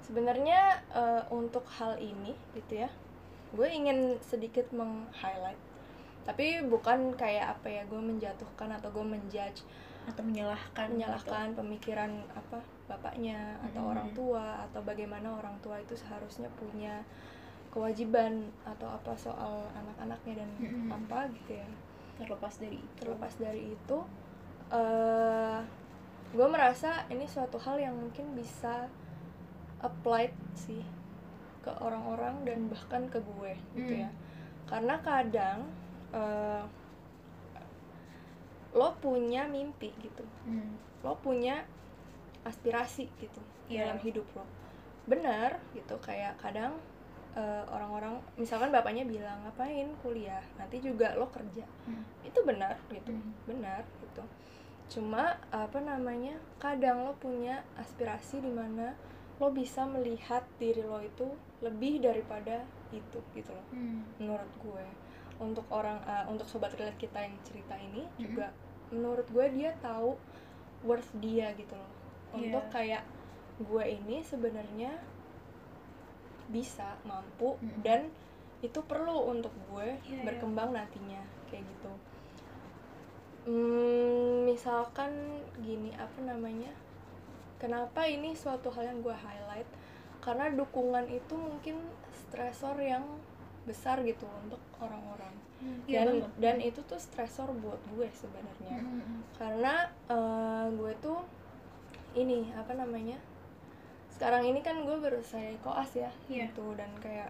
[0.07, 0.59] sebenarnya
[0.93, 2.89] eh, untuk hal ini gitu ya
[3.55, 5.59] gue ingin sedikit meng-highlight.
[6.27, 9.63] Tapi bukan kayak apa ya gue menjatuhkan atau gue menjudge
[10.09, 10.91] atau menyalahkan gitu.
[10.97, 12.59] menyalahkan pemikiran apa
[12.91, 13.95] bapaknya atau Mm-mm.
[13.95, 17.01] orang tua atau bagaimana orang tua itu seharusnya punya
[17.75, 18.33] kewajiban
[18.63, 20.87] atau apa soal anak-anaknya dan Mm-mm.
[20.89, 21.67] apa gitu ya
[22.15, 23.97] terlepas dari itu terlepas dari itu
[24.71, 25.59] eh
[26.31, 28.87] gue merasa ini suatu hal yang mungkin bisa
[29.79, 30.81] applied sih
[31.59, 34.03] ke orang-orang dan bahkan ke gue gitu Hmm.
[34.07, 34.09] ya
[34.65, 35.59] karena kadang
[36.11, 36.63] eh,
[38.73, 40.75] lo punya mimpi gitu Hmm.
[41.03, 41.63] lo punya
[42.43, 43.87] aspirasi gitu Iya.
[43.87, 44.43] dalam hidup lo
[45.05, 46.75] benar gitu kayak kadang
[47.35, 52.03] eh, orang-orang misalkan bapaknya bilang ngapain kuliah nanti juga lo kerja Hmm.
[52.23, 53.31] itu benar gitu Hmm.
[53.45, 54.23] benar gitu
[54.85, 58.93] cuma apa namanya kadang lo punya aspirasi di mana
[59.35, 61.27] lo bisa melihat diri lo itu
[61.59, 64.05] lebih daripada itu gitu loh Hmm.
[64.15, 64.85] menurut gue
[65.35, 68.21] untuk orang eh, untuk sobat relate kita yang cerita ini Mm-mm.
[68.23, 68.47] juga
[68.87, 70.15] menurut gue dia tahu
[70.85, 71.91] worth dia gitu loh
[72.31, 72.71] untuk Iya.
[72.71, 73.03] kayak
[73.57, 74.95] gue ini sebenarnya
[76.47, 77.81] bisa mampu Mm-mm.
[77.81, 78.07] dan
[78.59, 80.23] itu perlu untuk gue Iya, iya.
[80.23, 81.91] berkembang nantinya kayak gitu
[83.45, 85.13] Hmm, misalkan
[85.59, 86.73] gini apa namanya
[87.55, 89.69] kenapa ini suatu hal yang gue highlight
[90.17, 91.77] karena dukungan itu mungkin
[92.11, 93.05] stresor yang
[93.63, 95.29] besar gitu untuk orang-orang
[95.85, 96.31] Iya dan banget.
[96.37, 99.21] dan itu tuh stresor buat gue sebenarnya Hmm.
[99.37, 99.73] karena
[100.05, 101.21] eh, gue tuh
[102.15, 103.21] ini apa namanya
[104.15, 106.47] sekarang ini kan gue baru saya koas ya Iya.
[106.47, 107.29] gitu dan kayak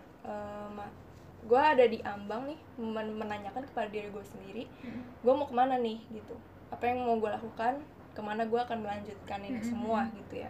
[0.70, 0.94] ma-
[1.42, 5.02] gue ada di ambang nih men- menanyakan kepada diri gue sendiri Hmm.
[5.20, 6.34] gue mau ke mana nih gitu
[6.68, 7.78] apa yang mau gue lakukan
[8.12, 9.66] ke mana gue akan melanjutkan ini Mm-mm.
[9.68, 10.50] semua gitu ya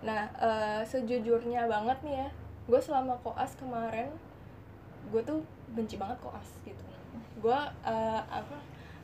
[0.00, 2.28] nah eh, sejujurnya banget nih ya
[2.64, 4.10] gue selama koas kemarin
[5.08, 6.82] gue tuh benci banget koas gitu
[7.38, 8.58] gue eh, apa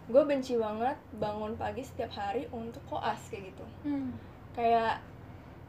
[0.07, 4.15] gue benci banget bangun pagi setiap hari untuk koas kayak gitu Hmm.
[4.53, 5.03] kayak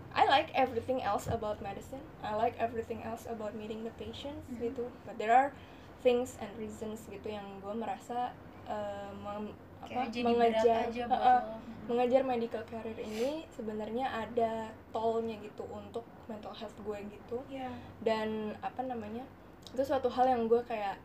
[0.09, 2.01] I like everything else about medicine.
[2.19, 4.61] I like everything else about meeting the patients Mhm.
[4.63, 4.85] gitu.
[5.05, 5.53] But there are
[5.99, 8.31] things and reasons gitu yang gue merasa
[8.65, 11.55] uh, mem- apa mengejar uh-uh, lo.
[11.87, 17.71] mengejar medical career ini sebenarnya ada tollnya gitu untuk mental health gue gitu Iya.
[17.99, 19.23] dan apa namanya
[19.71, 20.99] itu suatu hal yang gue kayak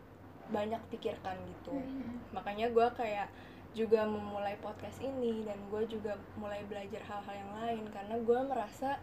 [0.47, 2.21] banyak pikirkan gitu Hmm.
[2.31, 3.31] makanya gue kayak
[3.75, 8.97] juga memulai podcast ini dan gue juga mulai belajar hal-hal yang lain karena gue merasa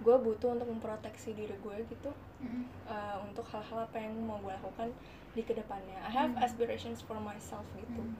[0.00, 2.64] gue butuh untuk memproteksi diri gue gitu Hmm.
[2.88, 4.88] uh, untuk hal-hal apa yang mau gue lakukan
[5.32, 6.40] di ke depannya I have Hmm.
[6.40, 8.16] aspirations for myself gitu Hmm.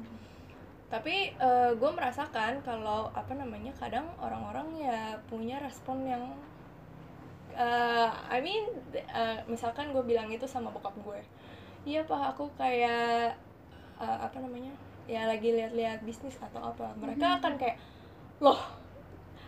[0.93, 1.33] tapi
[1.79, 6.25] gue merasakan kalau apa namanya kadang orang-orang ya punya respon yang
[7.57, 8.65] uh, I mean
[9.11, 11.21] uh, misalkan gue bilang itu sama bokap gue
[11.87, 13.37] iya pak aku kayak
[13.97, 14.75] uh, apa namanya
[15.07, 17.37] ya lagi lihat-lihat bisnis atau apa mereka Mhm.
[17.39, 17.77] akan kayak
[18.39, 18.61] loh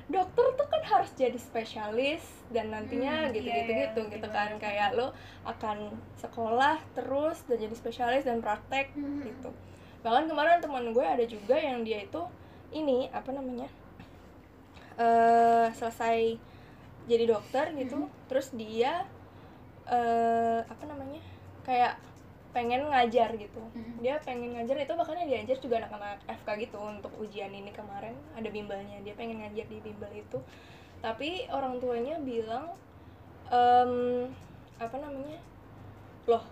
[0.06, 4.34] dokter tuh kan harus jadi spesialis dan nantinya Hmm, gitu-gitu iya, iya, gitu gitu iya.
[4.34, 5.78] kan kayak lo akan
[6.16, 9.22] sekolah terus dan jadi spesialis dan praktek Hmm.
[9.22, 9.48] gitu
[10.02, 12.22] bahkan kemarin teman gue ada juga yang dia itu
[12.72, 13.70] ini apa namanya
[14.98, 16.36] eh selesai
[17.06, 18.10] jadi dokter gitu Mhm.
[18.28, 19.06] terus dia
[19.88, 21.22] eh apa namanya
[21.62, 21.96] kayak
[22.52, 24.00] pengen ngajar gitu Mhm.
[24.00, 28.12] dia pengen ngajar itu bahkan yang diajar juga anak-anak FK gitu untuk ujian ini kemarin
[28.32, 30.38] ada bimbelnya dia pengen ngajar di bimbel itu
[31.00, 32.68] tapi orang tuanya bilang
[33.48, 33.92] em,
[34.76, 35.40] apa namanya
[36.24, 36.44] loh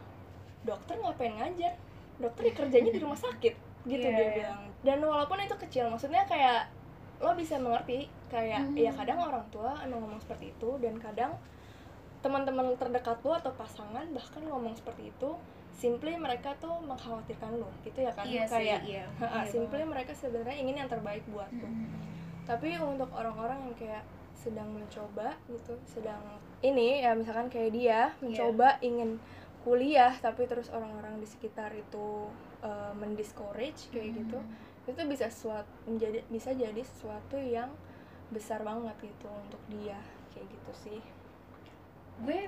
[0.62, 1.72] dokter ngapain ngajar
[2.16, 4.34] dokter ya kerjanya di rumah sakit gitu Iya, dia iya.
[4.34, 6.68] bilang dan walaupun itu kecil maksudnya kayak
[7.20, 8.76] lo bisa mengerti kayak Mhm.
[8.78, 11.36] ya kadang orang tua emang ngomong seperti itu dan kadang
[12.20, 15.30] teman-teman terdekat lo atau pasangan bahkan ngomong seperti itu
[15.80, 19.04] simply mereka tuh mengkhawatirkan lo gitu ya kan Iya sih, kayak iya.
[19.16, 21.88] ha-ha, Iya simply mereka sebenarnya ingin yang terbaik buat lo Hmm.
[22.44, 26.20] tapi untuk orang-orang yang kayak sedang mencoba gitu sedang
[26.60, 29.16] ini ya misalkan kayak dia mencoba ingin
[29.60, 32.28] kuliah tapi terus orang-orang di sekitar itu
[32.60, 34.88] uh, mendiscourage kayak gitu Hmm.
[34.88, 37.68] itu bisa suatu menjadi bisa jadi sesuatu yang
[38.28, 39.96] besar banget gitu untuk dia
[40.30, 41.00] kayak gitu sih
[42.20, 42.40] gue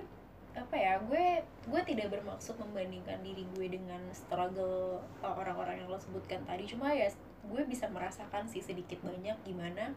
[0.53, 5.97] apa ya gue gue tidak bermaksud membandingkan diri gue dengan struggle uh, orang-orang yang lo
[5.97, 6.69] sebutkan tadi.
[6.69, 7.09] Cuma ya
[7.43, 9.97] gue bisa merasakan sih sedikit banyak gimana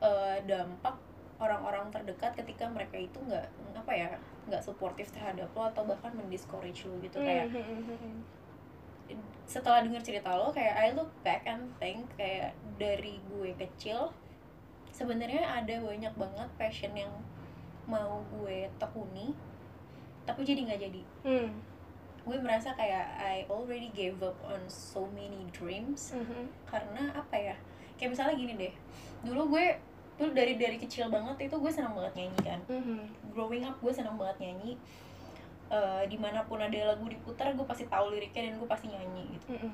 [0.00, 0.94] uh, dampak
[1.40, 4.08] orang-orang terdekat ketika mereka itu nggak apa ya
[4.46, 7.18] nggak suportif terhadap lo atau bahkan mendiscourage lo gitu.
[7.18, 7.50] Kayak
[9.10, 14.14] Hmm, setelah dengar cerita lo kayak I look back and think kayak dari gue kecil
[14.94, 17.10] sebenarnya ada banyak banget passion yang
[17.90, 19.34] mau gue tekuni
[20.22, 21.48] tapi jadi nggak jadi Hmm.
[22.20, 26.48] gue merasa kayak I already gave up on so many dreams Mhm.
[26.64, 27.56] karena apa ya
[27.96, 28.74] kayak misalnya gini deh
[29.22, 29.64] dulu gue
[30.16, 33.32] dulu dari dari kecil banget itu gue senang banget nyanyi kan Mhm.
[33.32, 34.76] growing up gue senang banget nyanyi
[35.68, 39.24] uh, di mana pun ada lagu diputar gue pasti tahu liriknya dan gue pasti nyanyi
[39.32, 39.72] gitu Mm-mm.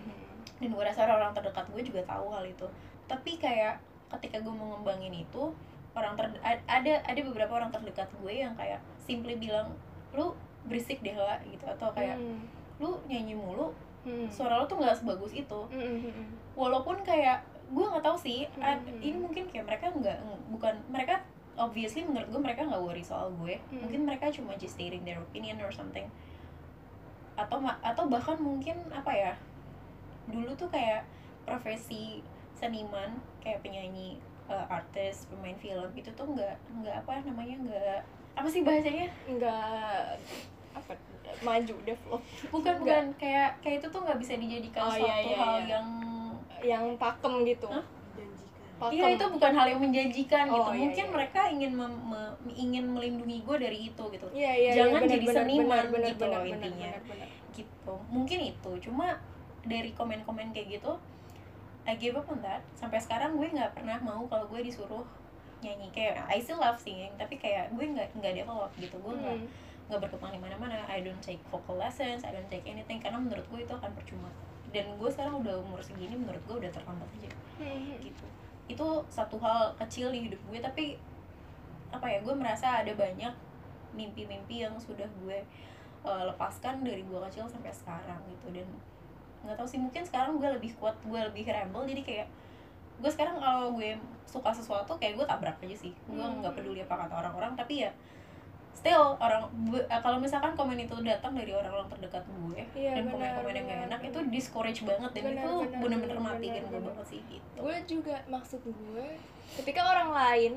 [0.57, 2.67] dan gue rasa orang-orang terdekat gue juga tahu hal itu
[3.07, 3.83] tapi kayak
[4.13, 5.51] ketika gue mau ngembangin itu
[5.93, 9.75] orang ter ada ada beberapa orang terdekat gue yang kayak simply bilang
[10.13, 10.31] lu
[10.65, 12.39] berisik deh lah gitu atau kayak Mm.
[12.77, 14.27] lu nyanyi mulu Mm.
[14.29, 16.13] suara lu tuh nggak sebagus itu Mm-mm.
[16.53, 19.01] walaupun kayak gue nggak tahu sih ad- Hmm.
[19.01, 21.19] ini mungkin kayak mereka nggak bukan mereka
[21.57, 23.83] obviously menurut gue mereka nggak worry soal gue Hmm.
[23.83, 26.07] mungkin mereka cuma just stating their opinion or something
[27.35, 29.33] atau atau bahkan mungkin apa ya
[30.27, 31.05] dulu tuh kayak
[31.43, 34.17] profesi seniman kayak penyanyi
[34.47, 38.01] uh, artis pemain film itu tuh nggak nggak apa namanya nggak
[38.37, 40.05] apa sih bahasanya nggak
[40.73, 40.93] apa
[41.41, 42.81] maju develop bukan Nggak.
[42.81, 45.67] bukan kayak kayak itu tuh nggak bisa dijadikan Oh, suatu iya, iya, hal iya.
[45.73, 45.89] yang
[46.63, 47.85] yang pakem gitu Hah?
[48.77, 50.71] Iya itu bukan hal yang menjanjikan Oh, gitu.
[50.71, 51.13] iya, Mungkin iya.
[51.17, 54.27] mereka ingin mem- me- ingin melindungi gue dari itu gitu.
[54.37, 56.91] Iya, iya, Jangan iya, jadi benar, seniman benar, benar, gitu benar, loh intinya.
[56.93, 57.29] benar, benar.
[57.57, 57.95] Gitu.
[58.13, 58.71] Mungkin itu.
[58.85, 59.07] Cuma
[59.65, 60.93] dari komen-komen kayak gitu,
[61.89, 62.61] I gave up on that.
[62.77, 65.09] Sampai sekarang gue nggak pernah mau kalau gue disuruh
[65.61, 68.97] nyanyi kayak I still love singing tapi kayak gue nggak nggak develop gitu.
[69.01, 69.49] Gue nggak Hmm.
[69.87, 70.83] nggak berkembang di mana-mana.
[70.87, 74.29] I don't take vocal lessons I don't take anything karena menurut gue itu akan percuma.
[74.75, 77.31] Dan gue sekarang udah umur segini menurut gue udah terlambat aja.
[77.63, 77.97] Hmm.
[78.03, 78.27] gitu.
[78.67, 80.99] Itu satu hal kecil di hidup gue tapi
[81.89, 83.31] apa ya gue merasa ada banyak
[83.95, 85.39] mimpi-mimpi yang sudah gue
[86.05, 88.53] uh, lepaskan dari gue kecil sampai sekarang gitu.
[88.53, 88.67] Dan
[89.47, 92.29] nggak tahu sih mungkin sekarang gue lebih kuat gue lebih rebel jadi kayak
[92.97, 96.41] gue sekarang kalau gue suka sesuatu kayak gue tabrak aja sih gue Hmm.
[96.41, 97.91] nggak peduli apa kata orang-orang tapi ya
[98.73, 103.55] still orang eh, kalau misalkan komen itu datang dari orang-orang terdekat gue Iya, dan komen-komen
[103.55, 104.31] yang gak enak itu benar.
[104.31, 109.07] discourage banget dan Benar, itu bener-bener benar, gue banget sih gitu gue juga maksud gue
[109.57, 110.53] ketika orang lain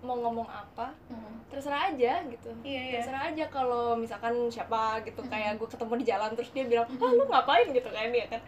[0.00, 1.40] mau ngomong apa Hmm.
[1.48, 2.92] terserah aja gitu Iya iya.
[2.94, 5.32] terserah aja kalau misalkan siapa gitu Mm-mm.
[5.32, 8.42] kayak gue ketemu di jalan terus dia bilang ah lu ngapain gitu kan dia kan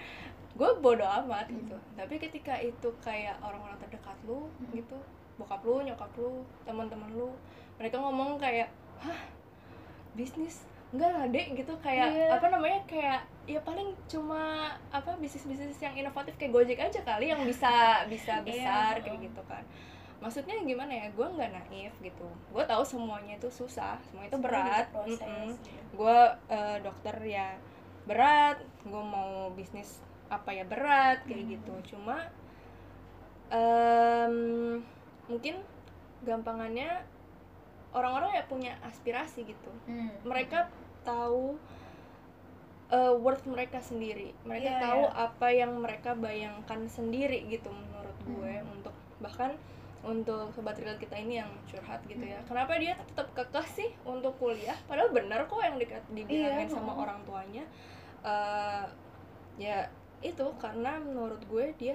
[0.57, 4.73] gue bodoh amat gitu tapi ketika itu kayak orang-orang terdekat lu Mm.
[4.75, 4.97] gitu
[5.37, 6.33] bokap lu nyokap lu
[6.64, 7.29] teman-teman lu
[7.77, 9.21] mereka ngomong kayak hah
[10.12, 12.29] bisnis enggak lah dek gitu kayak Iya.
[12.33, 14.42] apa namanya kayak ya paling cuma
[14.88, 17.69] apa bisnis bisnis yang inovatif kayak gojek aja kali yang bisa
[18.12, 19.05] bisa Iya, besar heeh.
[19.05, 19.61] kayak gitu kan
[20.16, 24.87] maksudnya gimana ya gue nggak naif gitu gue tahu semuanya itu susah semuanya itu berat.
[24.97, 25.53] Mm-mm.
[25.53, 25.83] iya.
[25.92, 27.49] gue eh, dokter ya
[28.07, 31.53] berat gue mau bisnis apa ya berat kayak Hmm.
[31.55, 32.31] gitu cuma
[33.49, 34.35] em,
[35.27, 35.55] mungkin
[36.23, 37.03] gampangannya
[37.90, 40.11] orang-orang ya punya aspirasi gitu Hmm.
[40.23, 40.71] mereka
[41.03, 41.55] tahu
[42.87, 45.27] eh, worth mereka sendiri mereka Iya, tahu iya.
[45.27, 48.73] apa yang mereka bayangkan sendiri gitu menurut gue Hmm.
[48.73, 49.51] untuk bahkan
[50.07, 52.47] untuk sobat real kita ini yang curhat gitu ya Hmm.
[52.47, 55.75] kenapa dia tetap kekeh sih untuk kuliah padahal benar kok yang
[56.09, 56.31] dibilangin
[56.62, 57.03] Iya, sama heeh.
[57.03, 57.64] orang tuanya
[58.27, 58.85] Eh,
[59.57, 59.87] ya
[60.19, 61.95] itu karena menurut gue dia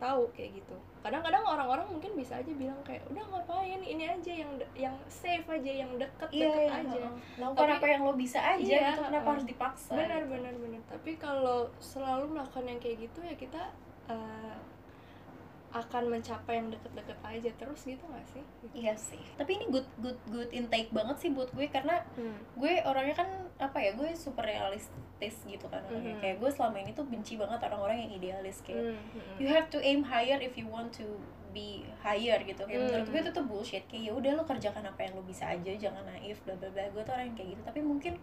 [0.00, 4.52] tahu kayak gitu kadang-kadang orang-orang mungkin bisa aja bilang kayak udah ngapain ini aja yang
[4.72, 7.12] yang safe aja yang deket Iya, deket iya, aja heeh.
[7.36, 9.00] Lakukan Tapi- apa yang lo bisa aja Iya, gitu.
[9.04, 9.28] Kenapa heeh.
[9.30, 9.92] harus dipaksa?
[9.92, 10.32] benar gitu.
[10.32, 13.62] benar benar tapi kalau selalu melakukan yang kayak gitu ya kita
[14.08, 14.56] eh,
[15.70, 18.42] akan mencapai yang deket-deket aja terus gitu gak sih
[18.74, 19.22] Iya sih.
[19.38, 22.58] Tapi ini good good good intake banget sih buat gue karena hmm.
[22.58, 26.18] gue orangnya kan apa ya gue super realistis gitu kan orangnya.
[26.18, 26.22] Mhm.
[26.22, 29.36] Kayak gue selama ini tuh benci banget orang-orang yang idealis kayak Hmm, hmm.
[29.38, 31.06] you have to aim higher if you want to
[31.50, 33.10] be higher gitu kayak menurut Hmm.
[33.10, 36.02] gue itu tuh bullshit kayak ya udah lo kerjakan apa yang lo bisa aja jangan
[36.06, 38.14] naif bla bla bla gue tuh orang yang kayak gitu tapi mungkin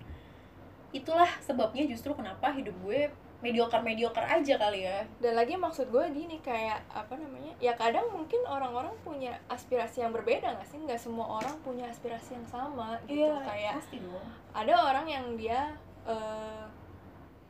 [0.96, 5.06] itulah sebabnya justru kenapa hidup gue mediocre mediocre aja kali ya.
[5.22, 10.10] Dan lagi maksud gue gini kayak apa namanya ya kadang mungkin orang-orang punya aspirasi yang
[10.10, 10.82] berbeda gak sih?
[10.82, 14.26] Nggak semua orang punya aspirasi yang sama gitu kayak pasti dong.
[14.58, 15.70] ada orang yang dia
[16.10, 16.66] eh,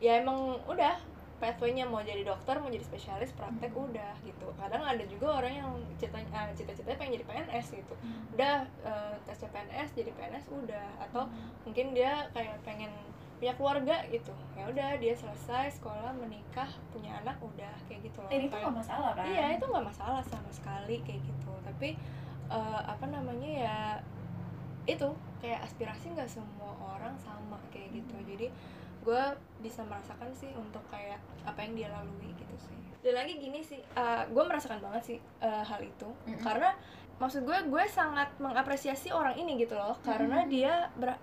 [0.03, 0.99] ya emang udah
[1.37, 3.93] pathway-nya mau jadi dokter mau jadi spesialis praktek Hmm.
[3.93, 4.47] udah gitu.
[4.57, 5.69] Kadang ada juga orang yang
[6.01, 7.93] cita-citanya cita-citanya pengen jadi PNS gitu.
[8.33, 10.87] Udah eh, tes CPNS jadi PNS udah.
[10.97, 11.29] Atau
[11.61, 12.89] mungkin dia kayak pengen
[13.37, 14.33] punya keluarga gitu.
[14.53, 18.29] Ya udah dia selesai sekolah menikah punya anak udah kayak gitu loh.
[18.29, 19.25] Dan itu Kayak- gak masalah kan?
[19.25, 21.51] Iya itu nggak masalah sama sekali kayak gitu.
[21.61, 21.89] Tapi
[22.47, 23.77] eh, apa namanya ya
[24.85, 28.15] itu kayak aspirasi nggak semua orang sama kayak gitu.
[28.15, 28.25] Hmm.
[28.25, 28.47] jadi
[29.03, 29.23] gue
[29.61, 32.75] bisa merasakan sih untuk kayak apa yang dia lalui gitu sih.
[32.99, 33.79] Dan lagi gini sih
[34.27, 36.09] gue merasakan banget sih eh, hal itu.
[36.25, 36.41] Mm-mm.
[36.41, 36.73] karena
[37.17, 39.95] maksud gue gue sangat mengapresiasi orang ini gitu loh.
[40.01, 40.51] Karena Mm-mm.
[40.51, 41.21] dia ber-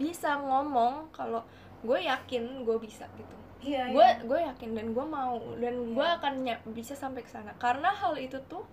[0.00, 1.44] bisa ngomong kalau
[1.84, 4.16] gue yakin gue bisa gitu iya gue iya.
[4.24, 6.16] gue yakin dan gue mau dan gue Iya.
[6.16, 6.32] akan
[6.72, 8.64] bisa sampai ke sana karena hal itu tuh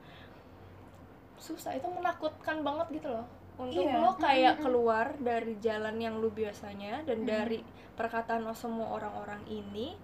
[1.38, 4.00] susah itu menakutkan banget gitu loh untuk Iya.
[4.00, 7.28] lo kayak keluar dari jalan yang lu biasanya dan Mm.
[7.28, 7.60] dari
[7.98, 9.98] perkataan lo semua orang-orang ini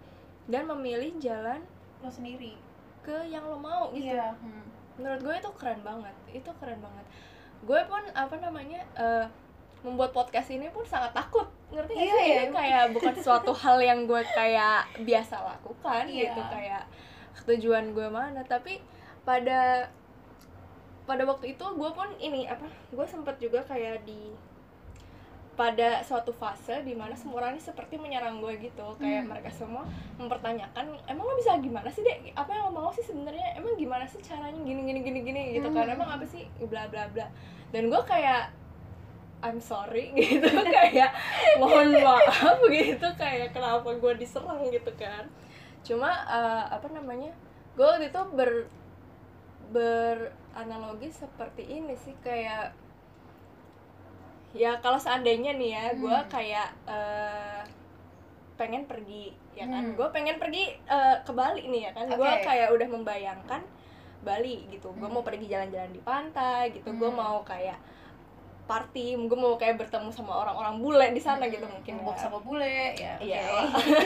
[0.49, 1.61] dan memilih jalan
[2.03, 2.57] lo sendiri
[2.99, 4.99] ke yang lo mau gitu iya hmm.
[4.99, 7.05] menurut gue itu keren banget itu keren banget
[7.63, 9.25] gue pun apa namanya eh,
[9.83, 11.43] membuat podcast ini pun sangat takut.
[11.69, 12.23] Ngerti gak Iya, sih?
[12.25, 12.39] Iya.
[12.41, 16.31] ini kayak bukan suatu hal yang gue kayak biasa lakukan Iya.
[16.31, 16.83] gitu kayak
[17.43, 18.41] tujuan gue mana.
[18.41, 18.79] Tapi
[19.21, 19.91] pada
[21.03, 24.31] pada waktu itu gue pun ini apa gue sempet juga kayak di
[25.53, 28.87] pada suatu fase di mana semua orang ini seperti menyerang gue gitu.
[28.97, 29.29] Kayak Hmm.
[29.29, 29.83] mereka semua
[30.17, 32.33] mempertanyakan emang lo bisa gimana sih dek?
[32.33, 33.53] Apa yang lo mau sih sebenarnya?
[33.53, 35.41] Emang gimana sih caranya gini gini gini gini?
[35.53, 35.85] Gitu kan.
[35.85, 35.93] Hmm.
[35.93, 36.47] emang apa sih?
[36.57, 37.29] Bla bla bla.
[37.69, 38.49] Dan gue kayak
[39.43, 41.11] I'm sorry gitu kayak
[41.59, 45.27] mohon maaf gitu kayak kenapa gue diserang gitu kan
[45.83, 47.35] cuma eh, apa namanya
[47.75, 48.51] gue waktu itu ber
[49.73, 52.71] beranalogi seperti ini sih kayak
[54.53, 56.29] ya kalau seandainya nih ya gue Hmm.
[56.29, 57.61] kayak eh,
[58.53, 59.97] pengen pergi ya kan Hmm.
[59.97, 62.45] gue pengen pergi eh, ke Bali nih ya kan gue Oke.
[62.45, 63.61] kayak udah membayangkan
[64.21, 65.17] Bali gitu gue Hmm.
[65.17, 67.17] mau pergi jalan-jalan di pantai gitu gue Hmm.
[67.17, 67.75] mau kayak
[68.63, 72.21] party gue mau kayak bertemu sama orang-orang bule di sana gitu mungkin Mabok ya.
[72.23, 73.43] sama bule ya Iya.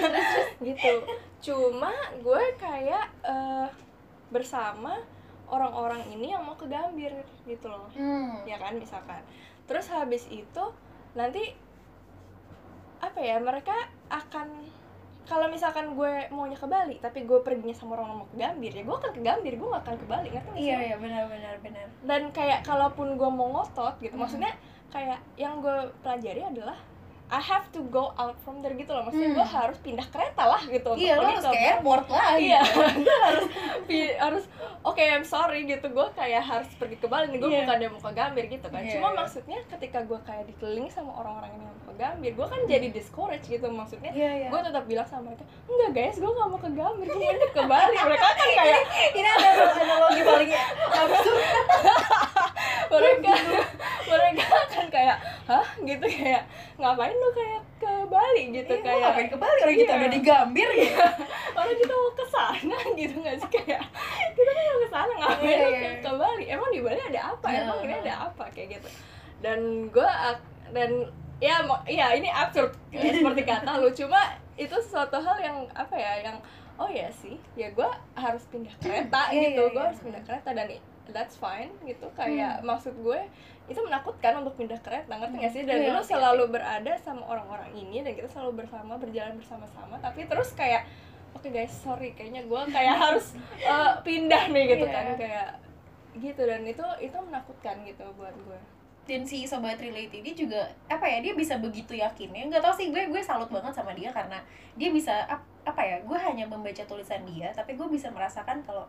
[0.68, 0.94] gitu
[1.42, 3.68] cuma gue kayak eh,
[4.34, 4.98] bersama
[5.48, 7.14] orang-orang ini yang mau ke Gambir
[7.48, 8.44] gitu loh hmm.
[8.50, 9.22] ya kan misalkan
[9.70, 10.64] terus habis itu
[11.16, 11.56] nanti
[12.98, 13.76] apa ya mereka
[14.10, 14.50] akan
[15.28, 18.82] kalau misalkan gue maunya ke Bali tapi gue perginya sama orang mau ke Gambir ya
[18.82, 20.66] gue akan ke Gambir gue gak akan ke Bali ngerti nggak sih?
[20.66, 24.24] iya iya benar benar benar dan kayak kalaupun gue mau ngotot gitu Hmm.
[24.24, 24.52] maksudnya
[24.88, 26.80] kayak yang gue pelajari adalah
[27.28, 29.04] I have to go out from there gitu loh.
[29.04, 29.38] Maksudnya Hmm.
[29.38, 32.80] gue harus pindah kereta lah gitu iya lo harus ke airport lah iya gitu.
[33.04, 33.46] gue harus
[34.18, 34.44] harus
[34.80, 35.92] oke I'm sorry gitu.
[35.92, 37.40] Gue kayak harus pergi ke Bali nih.
[37.40, 37.68] Gue Iya.
[37.68, 38.80] bukan mau ke Gambir gitu kan.
[38.80, 39.18] Iya, cuma iya.
[39.20, 43.46] maksudnya ketika gue kayak dikelilingi sama orang-orang yang mau ke Gambir gue kan jadi discourage
[43.46, 43.68] gitu.
[43.68, 44.48] Maksudnya iya iya.
[44.48, 47.64] gue tetap bilang sama mereka enggak guys gue gak mau ke Gambir gue mau ke
[47.68, 47.96] Bali.
[48.08, 50.52] Mereka kan kayak ini ada analogi paling
[50.96, 51.44] absurd.
[52.92, 53.32] Mereka
[54.08, 55.68] mereka kan kayak hah?
[55.78, 58.70] Gitu kayak ngapain lu kayak ke Bali gitu?
[58.70, 59.60] Lo kayak ngapain ke Bali?
[59.62, 60.00] Orang kita Iya.
[60.00, 61.02] udah di Gambir gitu
[61.58, 63.50] orang kita mau ke sana gitu nggak sih?
[63.52, 63.82] Kayak
[64.32, 65.92] kita kan mau ke sana ngapain Iya, lu iya.
[66.00, 66.44] ke, Bali?
[66.48, 67.46] Emang di Bali ada apa?
[67.50, 67.60] Iya.
[67.64, 68.44] emang ini ada apa?
[68.54, 68.90] Kayak gitu.
[69.42, 69.60] Dan
[69.90, 70.10] gue
[70.70, 70.90] dan
[71.38, 72.72] ya ya ini absurd.
[72.94, 73.90] Ya, seperti kata lu.
[73.92, 74.22] Cuma
[74.54, 76.38] itu sesuatu hal yang apa ya yang
[76.78, 79.62] oh ya sih ya gue harus pindah kereta Iya, gitu.
[79.66, 79.88] iya, gue iya.
[79.90, 80.68] harus pindah kereta dan
[81.10, 82.06] that's fine gitu.
[82.14, 83.22] Kayak maksud gue
[83.68, 85.64] itu menakutkan untuk pindah kereta ngerti nggak sih?
[85.64, 89.96] Dan Iya, lu oke, selalu berada sama orang-orang ini dan kita selalu bersama berjalan bersama-sama
[89.98, 90.88] tapi terus kayak
[91.32, 94.94] oke guys sorry kayaknya gue kayak harus eh, pindah nih gitu Iya.
[94.94, 95.48] kan kayak
[96.18, 96.42] gitu.
[96.42, 98.60] Dan itu itu menakutkan gitu buat gue
[99.08, 102.44] dan si sobat relate ini juga apa ya dia bisa begitu yakinnya.
[102.46, 104.36] Nggak tau sih gue gue salut banget sama dia karena
[104.76, 108.84] dia bisa ap- apa ya gue hanya membaca tulisan dia tapi gue bisa merasakan kalau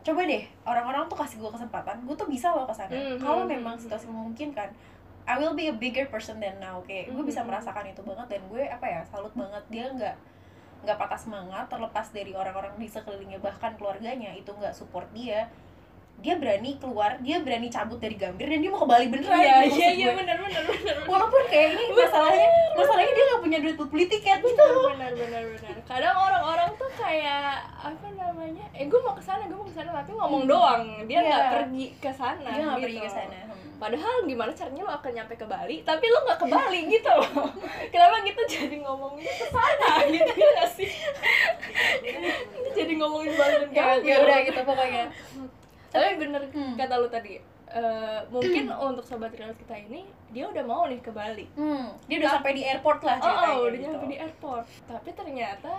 [0.00, 3.18] coba deh orang-orang tuh kasih gue kesempatan gue tuh bisa loh ke sana Mhm.
[3.18, 4.70] kalau memang situasi memungkinkan
[5.28, 7.48] I will be a bigger person than now kayak gue bisa Mhm.
[7.48, 10.16] merasakan itu banget dan gue apa ya salut banget dia nggak
[10.78, 15.50] nggak patah semangat terlepas dari orang-orang di sekelilingnya bahkan keluarganya itu nggak support dia
[16.18, 19.62] dia berani keluar dia berani cabut dari Gambir dan dia mau ke Bali beneran iya
[19.64, 20.18] gitu iya iya gue.
[20.18, 24.38] benar benar benar walaupun kayak ini masalahnya masalahnya dia nggak punya duit buat beli tiket
[24.40, 24.66] gitu.
[24.88, 25.74] benar benar benar.
[25.84, 29.94] Kadang orang-orang tuh kayak apa namanya eh gue mau ke sana gue mau ke sana
[29.94, 30.82] tapi ngomong doang.
[31.06, 31.52] Dia nggak Iya.
[31.54, 32.84] pergi ke sana dia nggak gitu.
[32.84, 33.78] pergi ke sana Hmm.
[33.78, 37.14] padahal gimana caranya lo akan nyampe ke Bali tapi lo nggak ke Bali gitu.
[37.14, 37.46] Loh
[37.94, 40.90] kenapa kita jadi ngomongin ke sana gitu ya nggak sih?
[42.76, 44.06] Jadi ngomongin Bali dan ya, Gambir.
[44.08, 45.04] ya udah gitu pokoknya
[45.88, 46.74] tapi bener Hmm.
[46.74, 51.10] kata lo tadi eh, mungkin untuk sobat real kita ini dia udah mau nih ke
[51.10, 53.88] Bali hmm, dia udah sampai di airport lah oh, ceritanya oh udah gitu.
[53.90, 55.72] nyampe di airport tapi ternyata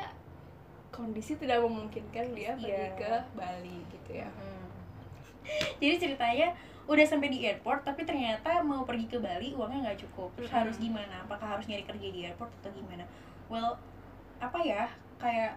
[0.90, 2.94] kondisi tidak memungkinkan dia pergi Iya.
[2.96, 4.68] ke Bali gitu ya Hmm.
[5.78, 6.48] jadi ceritanya
[6.86, 10.60] udah sampai di airport tapi ternyata mau pergi ke Bali uangnya nggak cukup terus Mm-mm.
[10.60, 13.06] harus gimana apakah harus nyari kerja di airport atau gimana
[13.46, 13.78] well
[14.38, 15.54] apa ya kayak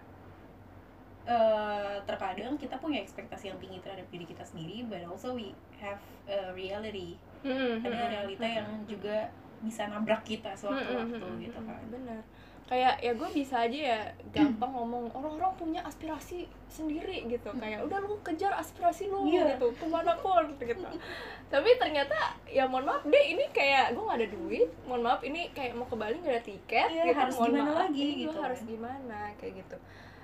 [1.24, 5.98] eh, terkadang kita punya ekspektasi yang tinggi terhadap diri kita sendiri but also we have
[6.24, 7.14] a reality.
[7.42, 9.26] Ada realita yang juga
[9.58, 11.78] bisa nabrak kita sewaktu-waktu gitu kan.
[11.88, 12.22] benar.
[12.62, 14.00] Kayak ya gue bisa aja ya
[14.32, 17.50] gampang ngomong orang-orang punya aspirasi sendiri gitu.
[17.52, 19.54] Kayak udah lu kejar aspirasi lu Iya.
[19.54, 19.70] gitu.
[19.76, 20.86] Ke mana pun gitu.
[21.52, 22.14] Tapi ternyata
[22.48, 24.70] ya mohon maaf deh ini kayak gue gak ada duit.
[24.82, 27.18] Mohon maaf ini kayak mau ke Bali gak ada tiket Iya, gitu.
[27.20, 28.70] harus mohon gimana maaf, lagi gue gitu harus kan.
[28.70, 29.76] gimana kayak gitu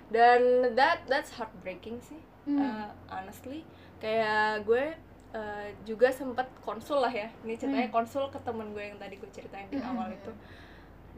[0.08, 0.40] dan
[0.72, 2.56] that that's heartbreaking sih Hmm.
[2.58, 3.60] uh, honestly
[4.00, 4.96] kayak gue
[5.28, 7.96] eh, juga sempet konsul lah ya ini ceritanya Hmm.
[8.00, 9.92] konsul ke temen gue yang tadi gue ceritain di Hmm.
[9.92, 10.32] awal itu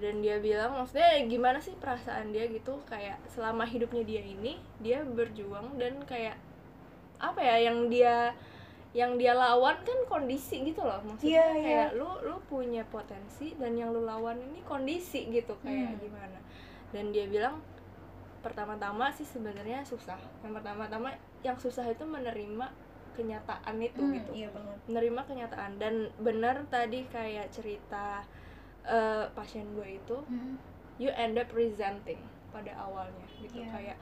[0.00, 5.04] dan dia bilang maksudnya gimana sih perasaan dia gitu kayak selama hidupnya dia ini dia
[5.04, 6.34] berjuang dan kayak
[7.20, 8.32] apa ya yang dia
[8.90, 11.62] yang dia lawan kan kondisi gitu loh maksudnya Iya, iya.
[11.62, 16.00] kayak lu lu punya potensi dan yang lu lawan ini kondisi gitu kayak Hmm.
[16.02, 16.38] gimana
[16.90, 17.62] dan dia bilang
[18.40, 20.18] pertama-tama sih sebenarnya susah.
[20.40, 22.66] Yang pertama-tama yang susah itu menerima
[23.10, 24.30] kenyataan itu Hmm, gitu.
[24.34, 25.72] iya banget menerima kenyataan.
[25.76, 28.24] Dan benar tadi kayak cerita
[28.82, 30.56] eh, pasien gue itu Hmm.
[30.96, 32.16] you end up resenting
[32.48, 33.60] pada awalnya gitu.
[33.60, 33.68] Iya.
[33.70, 33.96] kayak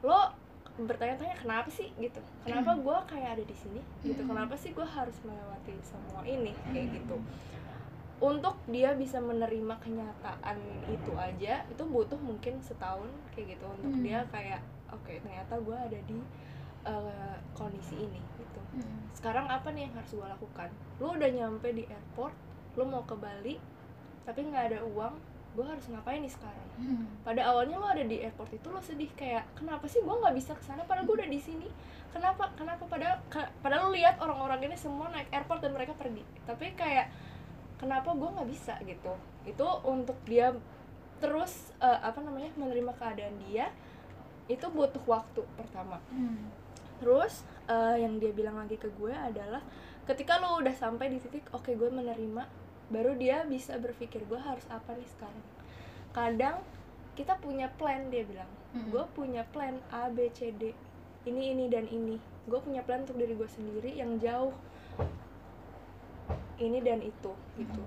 [0.00, 0.30] lo
[0.76, 1.90] bertanya-tanya kenapa sih?
[1.96, 2.18] gitu.
[2.42, 3.82] Kenapa gue kayak ada di sini?
[4.02, 4.20] gitu.
[4.20, 4.30] Hmm.
[4.30, 6.54] kenapa sih gue harus melewati semua ini?
[6.64, 7.16] kayak gitu
[8.24, 10.56] untuk dia bisa menerima kenyataan
[10.86, 14.00] itu aja itu butuh mungkin setahun kayak gitu untuk Hmm.
[14.02, 16.18] dia kayak oke ternyata gue ada di
[16.82, 19.08] eh, kondisi ini gitu Hmm.
[19.12, 20.68] sekarang apa nih yang harus gue lakukan
[20.98, 22.32] lu udah nyampe di airport
[22.74, 23.56] lu mau ke Bali
[24.22, 25.14] tapi nggak ada uang
[25.54, 27.06] gue harus ngapain nih sekarang Hmm.
[27.22, 30.52] pada awalnya lo ada di airport itu lo sedih kayak kenapa sih gue nggak bisa
[30.52, 31.68] ke sana padahal gue udah di sini
[32.10, 36.20] kenapa kenapa padahal ka- padahal lo lihat orang-orang ini semua naik airport dan mereka pergi
[36.42, 37.08] tapi kayak
[37.84, 39.12] kenapa gue nggak bisa gitu
[39.44, 40.56] itu untuk dia
[41.20, 43.68] terus eh, apa namanya menerima keadaan dia
[44.48, 46.48] itu butuh waktu pertama Hmm.
[47.02, 49.60] Terus eh, yang dia bilang lagi ke gue adalah
[50.06, 52.46] ketika lo udah sampai di titik oke gue menerima,
[52.88, 55.44] baru dia bisa berpikir gue harus apa nih sekarang.
[56.14, 56.56] Kadang
[57.18, 58.94] kita punya plan dia bilang, Mm-mm.
[58.94, 60.70] gue punya plan A B C D,
[61.26, 62.16] ini ini dan ini.
[62.46, 64.54] Gue punya plan untuk diri gue sendiri yang jauh
[66.56, 67.82] ini dan itu gitu.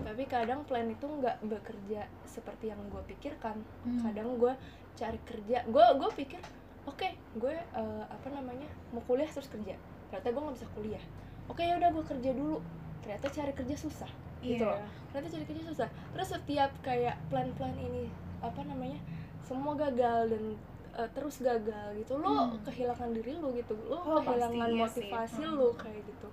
[0.00, 4.00] Tapi kadang plan itu nggak bekerja seperti yang gue pikirkan Hmm.
[4.02, 4.52] kadang gue
[4.92, 6.40] cari kerja gue gue pikir
[6.82, 9.74] oke gue eh, apa namanya mau kuliah terus kerja
[10.06, 11.04] ternyata gue nggak bisa kuliah
[11.46, 12.58] oke ya udah gue kerja dulu
[13.00, 14.10] ternyata cari kerja susah
[14.40, 14.70] gitu Iya.
[14.70, 18.08] loh ternyata cari kerja susah terus setiap kayak plan-plan ini
[18.38, 19.00] apa namanya
[19.42, 20.44] semua gagal dan
[20.92, 22.60] eh, terus gagal gitu lo Hmm.
[22.62, 25.06] kehilangan diri lo gitu lo Oh, kehilangan iya sih.
[25.06, 25.56] motivasi Hmm.
[25.56, 26.28] lo kayak gitu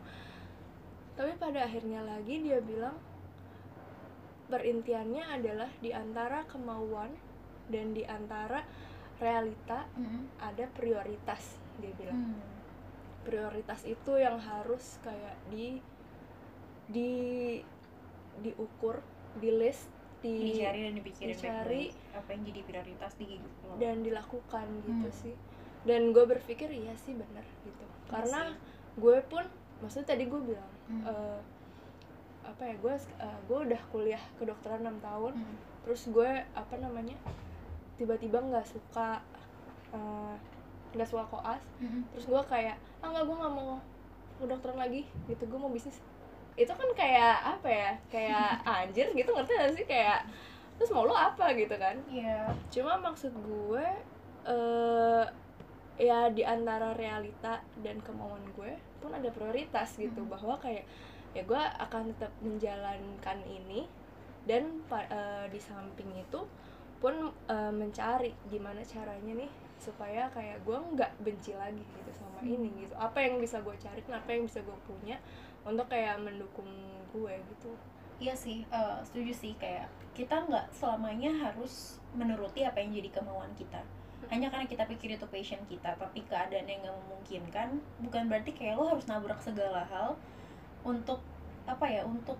[1.17, 2.93] tapi pada akhirnya lagi dia bilang
[4.47, 7.11] perintiannya adalah di antara kemauan
[7.67, 8.63] dan di antara
[9.17, 10.29] realita Hmm.
[10.39, 12.41] ada prioritas dia bilang Hmm.
[13.25, 15.81] prioritas itu yang harus kayak di
[16.87, 17.11] di
[18.39, 19.03] diukur
[19.35, 21.83] di list di dicari dan dipikirin dicari.
[22.15, 25.19] apa yang jadi prioritas di hidup lo dan dilakukan gitu Hmm.
[25.19, 25.35] sih
[25.83, 28.41] dan gue berpikir iya sih benar gitu Iya karena
[28.95, 29.43] gue pun
[29.77, 31.03] maksudnya tadi gue bilang Hmm.
[31.03, 31.39] eh,
[32.41, 35.55] apa ya gue eh, gue udah kuliah kedokteran 6 tahun Hmm.
[35.83, 37.15] terus gue apa namanya
[37.95, 39.19] tiba-tiba nggak suka
[39.89, 40.35] eh,
[40.89, 42.07] nggak suka koas Hmm.
[42.09, 43.75] terus gue kayak ah nggak gue nggak mau
[44.37, 45.99] kedokteran lagi gitu gue mau bisnis
[46.55, 48.49] itu kan kayak apa ya kayak
[48.81, 50.23] anjir gitu ngerti gak sih kayak
[50.73, 52.47] terus mau lo apa gitu kan Iya.
[52.69, 53.85] cuma maksud gue
[54.45, 55.23] eh
[55.97, 60.31] ya di antara realita dan kemauan gue pun ada prioritas gitu Hmm.
[60.31, 60.85] bahwa kayak
[61.33, 63.89] ya gue akan tetap menjalankan ini
[64.45, 66.41] dan eh, di samping itu
[66.97, 67.13] pun
[67.49, 72.53] eh, mencari gimana caranya nih supaya kayak gue nggak benci lagi gitu sama Hmm.
[72.57, 75.17] ini gitu apa yang bisa gue cari apa yang bisa gue punya
[75.65, 76.69] untuk kayak mendukung
[77.13, 77.73] gue gitu
[78.17, 79.85] Iya sih, eh, setuju sih kayak
[80.17, 83.77] kita nggak selamanya harus menuruti apa yang jadi kemauan kita.
[84.27, 88.75] Hanya karena kita pikir itu passion kita, tapi keadaan yang nggak memungkinkan, bukan berarti kayak
[88.75, 90.19] lo harus nabrak segala hal
[90.83, 91.23] untuk
[91.63, 92.35] apa ya, untuk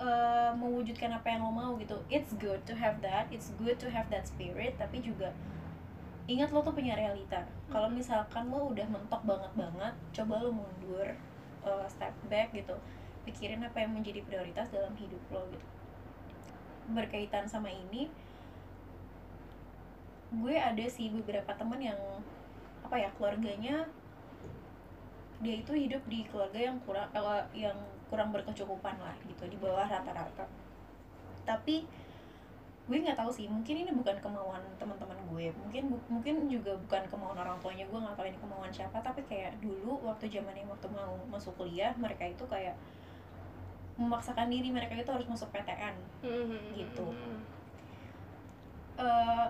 [0.00, 2.00] eh, mewujudkan apa yang lo mau gitu.
[2.08, 5.36] It's good to have that, it's good to have that spirit, tapi juga
[6.26, 7.44] ingat lo tuh punya realita.
[7.68, 11.12] Kalau misalkan lo udah mentok banget banget, coba lo mundur,
[11.64, 12.76] eh, step back gitu
[13.26, 15.66] pikirin apa yang menjadi prioritas dalam hidup lo gitu
[16.86, 18.06] berkaitan sama ini
[20.28, 21.98] gue ada sih beberapa teman yang
[22.82, 23.86] apa ya keluarganya
[25.38, 27.76] dia itu hidup di keluarga yang kurang eh, yang
[28.08, 30.46] kurang berkecukupan lah gitu di bawah rata-rata
[31.44, 31.84] tapi
[32.86, 37.02] gue nggak tahu sih mungkin ini bukan kemauan teman-teman gue mungkin bu- mungkin juga bukan
[37.06, 40.86] kemauan orang tuanya gue nggak tahu ini kemauan siapa tapi kayak dulu waktu zamannya waktu
[40.88, 42.78] mau masuk kuliah mereka itu kayak
[43.98, 45.94] memaksakan diri mereka itu harus masuk PTN
[46.78, 47.06] Gitu.
[48.96, 49.46] eh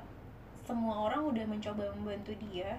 [0.67, 2.77] semua orang udah mencoba membantu dia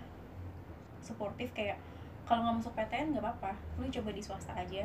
[1.00, 1.80] suportif kayak
[2.28, 4.84] kalau nggak masuk PTN nggak apa-apa lu coba di swasta aja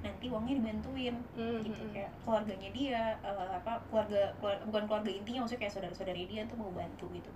[0.00, 1.12] nanti uangnya dibantuin.
[1.36, 6.42] Gitu kayak keluarganya dia eh, apa keluarga, keluar- bukan keluarga intinya maksudnya kayak saudara-saudari dia
[6.48, 7.28] tuh mau bantu gitu.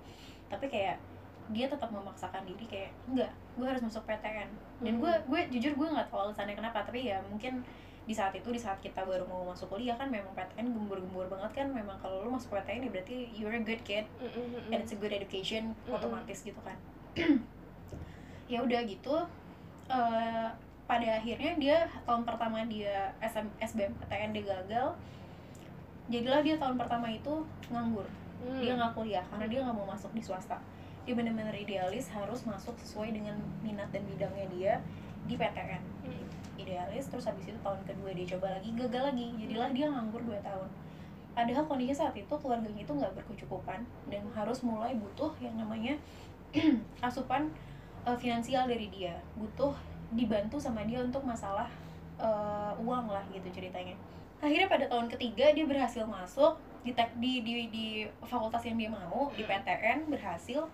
[0.49, 0.97] Tapi kayak
[1.53, 4.49] dia tetap memaksakan diri kayak enggak gue harus masuk PTN
[4.81, 5.01] dan Hmm.
[5.05, 7.61] gue gue jujur gue nggak tahu alasannya kenapa tapi ya mungkin
[8.05, 11.51] di saat itu di saat kita baru mau masuk kuliah kan memang PTN gembur-gembur banget
[11.57, 14.61] kan memang kalau lu masuk PTN ya berarti you're a good kid Mm-mm.
[14.69, 15.97] and it's a good education Mm-mm.
[15.97, 16.77] otomatis gitu kan
[18.53, 19.17] ya udah gitu
[19.89, 20.49] eh,
[20.85, 24.89] pada akhirnya dia tahun pertama dia SM, SBMPTN dia gagal
[26.13, 28.05] jadilah dia tahun pertama itu nganggur
[28.45, 28.61] Hmm.
[28.61, 30.61] dia nggak kuliah karena dia nggak mau masuk di swasta
[31.09, 33.33] dia benar-benar idealis harus masuk sesuai dengan
[33.65, 34.73] minat dan bidangnya dia
[35.25, 36.29] di PTN Hmm.
[36.59, 39.27] Idealis terus habis itu tahun kedua dia coba lagi gagal lagi.
[39.41, 40.69] Jadilah dia nganggur 2 tahun.
[41.35, 45.99] Padahal kondisi saat itu keluarganya itu nggak berkecukupan dan harus mulai butuh yang namanya
[47.07, 47.51] asupan
[48.07, 49.19] eh, finansial dari dia.
[49.35, 49.75] Butuh
[50.15, 51.67] dibantu sama dia untuk masalah
[52.23, 53.99] eh, uang lah gitu ceritanya.
[54.39, 57.87] Akhirnya pada tahun ketiga dia berhasil masuk di di di, di
[58.23, 60.69] fakultas yang dia mau di PTN berhasil.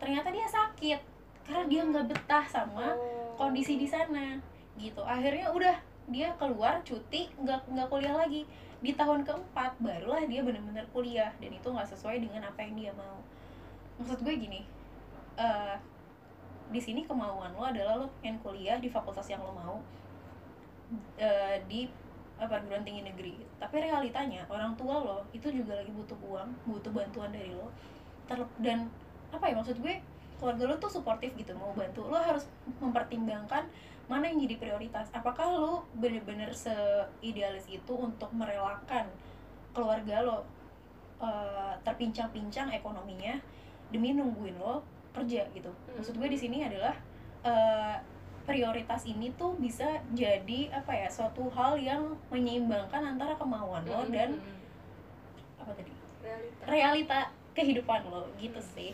[0.00, 1.00] Ternyata dia sakit
[1.44, 3.34] karena dia nggak betah sama Oh.
[3.48, 4.36] kondisi di sana
[4.80, 5.04] gitu.
[5.04, 5.76] Akhirnya udah
[6.10, 8.48] dia keluar cuti nggak nggak kuliah lagi.
[8.80, 12.92] Di tahun keempat barulah dia benar-benar kuliah dan itu nggak sesuai dengan apa yang dia
[12.96, 13.20] mau.
[14.00, 14.64] Maksud gue gini
[15.36, 15.76] eh
[16.70, 19.76] di sini kemauan lo adalah lo pengen kuliah di fakultas yang lo mau
[21.18, 21.90] eh, di
[22.38, 23.36] perguruan tinggi negeri.
[23.60, 27.68] Tapi realitanya orang tua lo itu juga lagi butuh uang butuh bantuan dari lo.
[28.62, 28.86] Dan
[29.34, 29.98] apa ya maksud gue
[30.40, 32.06] keluarga lo tuh suportif gitu mau bantu.
[32.06, 32.46] Lo harus
[32.78, 33.66] mempertimbangkan
[34.10, 35.06] mana yang jadi prioritas?
[35.14, 39.06] Apakah lo bener-bener seidealis itu untuk merelakan
[39.70, 40.42] keluarga lo
[41.22, 43.38] eh, terpincang-pincang ekonominya
[43.94, 44.82] demi nungguin lo
[45.14, 45.70] kerja gitu?
[45.94, 46.98] Maksud gue di sini adalah
[47.46, 47.96] eh,
[48.50, 54.10] prioritas ini tuh bisa jadi apa ya suatu hal yang menyeimbangkan antara kemauan lo Mm-mm.
[54.10, 54.30] dan
[55.62, 55.94] apa tadi?
[56.26, 56.62] Realita.
[56.66, 57.18] Realita
[57.54, 58.90] kehidupan lo gitu sih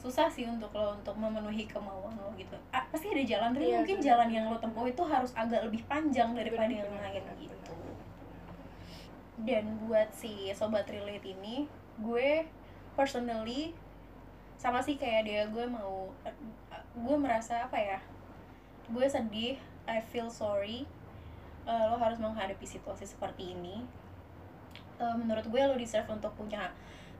[0.00, 2.56] susah sih untuk lo untuk memenuhi kemauan lo gitu.
[2.72, 4.08] Ah, pasti ada jalan tapi Iya, mungkin benar.
[4.08, 7.72] jalan yang lo tempuh itu harus agak lebih panjang daripada Benar, yang lain benar, gitu.
[9.40, 11.64] dan buat si sobat relate ini
[11.96, 12.44] gue
[12.92, 13.72] personally
[14.56, 16.12] sama sih kayak dia gue mau
[16.92, 17.98] gue merasa apa ya
[18.88, 20.84] gue sedih I feel sorry
[21.60, 23.84] Eh, lo harus menghadapi situasi seperti ini.
[24.96, 26.72] Eh, menurut gue lo deserve untuk punya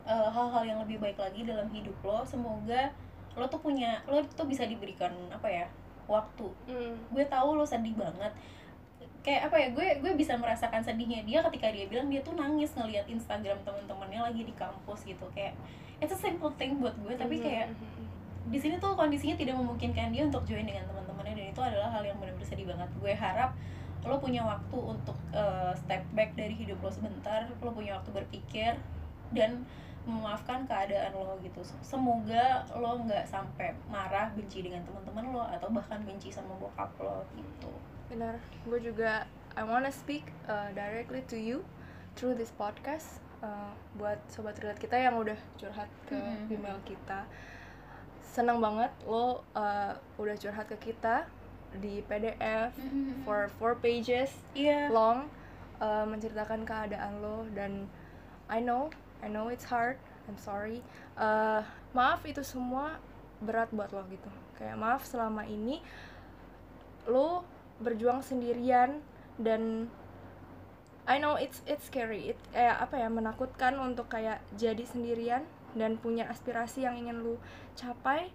[0.07, 2.93] eh, hal-hal yang lebih baik lagi dalam hidup lo semoga
[3.39, 5.67] lo tuh punya lo tuh bisa diberikan apa ya
[6.11, 6.51] waktu.
[6.67, 6.99] Hmm.
[7.15, 8.35] gue tahu lo sedih banget.
[9.23, 12.75] Kayak apa ya gue gue bisa merasakan sedihnya dia ketika dia bilang dia tuh nangis
[12.75, 15.23] ngelihat Instagram teman-temannya lagi di kampus gitu.
[15.31, 15.55] Kayak
[16.03, 18.05] it's a simple thing buat gue tapi Mhm, kayak mhm,
[18.51, 22.03] di sini tuh kondisinya tidak memungkinkan dia untuk join dengan teman-temannya dan itu adalah hal
[22.03, 22.89] yang benar-benar sedih banget.
[22.99, 23.55] Gue harap
[24.01, 28.73] lo punya waktu untuk uh, step back dari hidup lo sebentar lo punya waktu berpikir
[29.37, 29.69] dan
[30.09, 31.61] memaafkan keadaan lo gitu.
[31.85, 37.21] Semoga lo nggak sampai marah benci dengan teman-teman lo atau bahkan benci sama bokap lo
[37.37, 37.71] gitu.
[38.09, 38.41] Benar.
[38.65, 41.61] Gue juga I wanna speak uh, directly to you
[42.17, 46.49] through this podcast uh, buat sobat relate kita yang udah curhat ke Mhm.
[46.49, 47.29] email kita.
[48.23, 51.27] Senang banget lo uh, udah curhat ke kita
[51.71, 52.75] di PDF
[53.23, 54.91] for four pages iya.
[54.91, 55.31] long
[55.79, 57.87] uh, menceritakan keadaan lo dan
[58.51, 58.91] I know
[59.21, 60.01] I know it's hard
[60.31, 60.79] I'm sorry.
[61.19, 63.03] Uh, maaf itu semua
[63.43, 64.31] berat buat lo gitu.
[64.55, 65.83] Kayak maaf selama ini
[67.11, 67.43] lo
[67.83, 69.03] berjuang sendirian
[69.41, 69.91] dan
[71.11, 72.31] I know it's it's scary.
[72.31, 75.43] It kayak apa ya menakutkan untuk kayak jadi sendirian
[75.75, 77.35] dan punya aspirasi yang ingin lu
[77.75, 78.31] capai.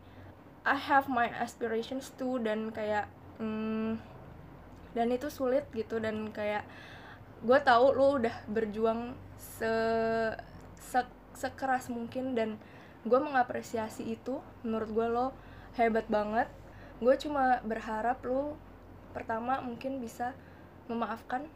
[0.65, 3.07] I have my aspirations too dan kayak
[3.37, 4.01] mm,
[4.97, 6.65] dan itu sulit gitu dan kayak
[7.45, 9.69] gue tahu lu udah berjuang se,
[10.85, 12.61] se- sekeras mungkin dan
[13.05, 15.27] gue mengapresiasi itu menurut gue lo
[15.77, 16.45] hebat banget.
[17.01, 18.53] Gue cuma berharap lu
[19.17, 20.37] pertama mungkin bisa
[20.85, 21.49] memaafkan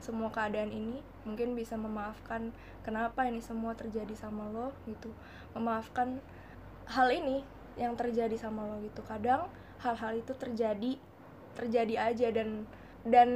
[0.00, 5.12] semua keadaan ini mungkin bisa memaafkan kenapa ini semua terjadi sama lo gitu
[5.52, 6.24] memaafkan
[6.88, 7.44] hal ini
[7.76, 9.04] yang terjadi sama lo gitu.
[9.04, 9.52] Kadang
[9.84, 10.96] hal-hal itu terjadi
[11.52, 12.64] terjadi aja dan
[13.04, 13.28] dan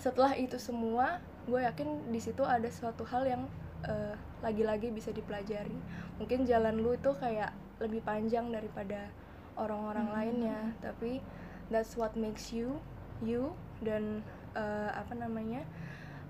[0.00, 3.44] setelah itu semua gue yakin di situ ada suatu hal yang
[3.84, 5.76] eh, lagi-lagi bisa dipelajari.
[6.18, 9.10] Mungkin jalan lu itu kayak lebih panjang daripada
[9.54, 10.16] orang-orang Hmm.
[10.16, 10.60] lainnya.
[10.78, 11.18] Tapi
[11.68, 12.78] that's what makes you
[13.22, 14.20] you dan
[14.52, 15.62] eh, apa namanya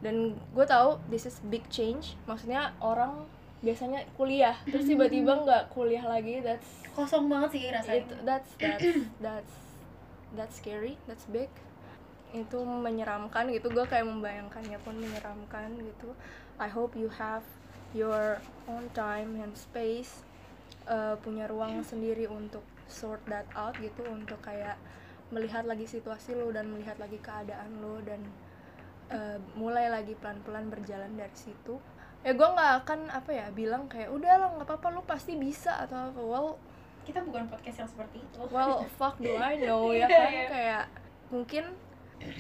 [0.03, 2.15] dan gue tahu this is big change.
[2.25, 3.25] Maksudnya orang
[3.63, 8.03] biasanya kuliah terus tiba-tiba nggak kuliah lagi that's kosong banget sih rasanya.
[8.03, 8.83] Itu that's that's
[9.25, 9.55] that's
[10.35, 11.49] that's scary that's big.
[12.33, 16.11] Itu menyeramkan gitu gue kayak membayangkannya pun menyeramkan gitu
[16.61, 17.45] I hope you have
[17.93, 20.25] your own time and space
[20.89, 24.77] uh, punya ruang sendiri untuk sort that out gitu untuk kayak
[25.33, 28.21] melihat lagi situasi lo dan melihat lagi keadaan lo dan
[29.09, 31.81] uh, mulai lagi pelan-pelan berjalan dari situ.
[32.23, 35.81] Ya gue nggak akan apa ya bilang kayak udah lo nggak apa-apa lo pasti bisa
[35.81, 36.21] atau apa.
[36.21, 36.49] Well
[37.03, 38.39] kita bukan podcast yang seperti itu.
[38.55, 40.31] well fuck do I know ya kan?
[40.31, 40.85] kayak
[41.35, 41.65] mungkin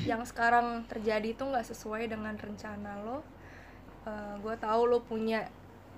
[0.06, 3.26] yang sekarang terjadi itu nggak sesuai dengan rencana lo
[4.06, 5.46] uh, gue tahu lo punya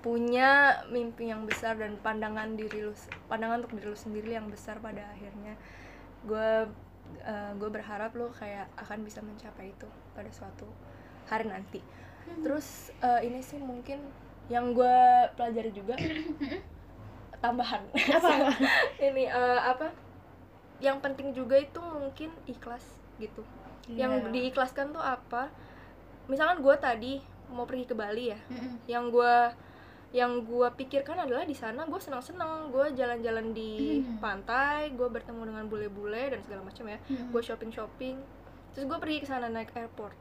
[0.05, 2.93] punya mimpi yang besar dan pandangan diri lu
[3.25, 5.57] pandangan untuk diri lu sendiri yang besar pada akhirnya.
[6.25, 6.69] Gue
[7.25, 10.69] uh, gue berharap lo kayak akan bisa mencapai itu pada suatu
[11.25, 11.81] hari nanti.
[12.25, 12.41] Hmm.
[12.41, 14.01] terus uh, ini sih mungkin
[14.49, 14.97] yang gue
[15.37, 15.93] pelajari juga
[17.43, 17.81] tambahan.
[17.93, 18.49] Apa?
[19.05, 19.93] Ini uh, apa?
[20.81, 22.81] Yang penting juga itu mungkin ikhlas
[23.17, 23.45] gitu.
[23.85, 24.09] Yeah.
[24.09, 25.53] yang diikhlaskan tuh apa?
[26.25, 27.13] Misalkan gue tadi
[27.51, 28.39] mau pergi ke Bali ya.
[28.49, 28.73] Mm -hmm.
[28.89, 29.35] yang gue
[30.15, 32.71] yang gue pikirkan adalah di sana gue senang-senang.
[32.71, 34.23] Gue jalan-jalan di mm.
[34.23, 36.99] pantai gue bertemu dengan bule-bule dan segala macam ya.
[37.11, 37.35] Mm.
[37.35, 38.15] gue shopping-shopping.
[38.71, 40.15] Terus gue pergi ke sana naik airport.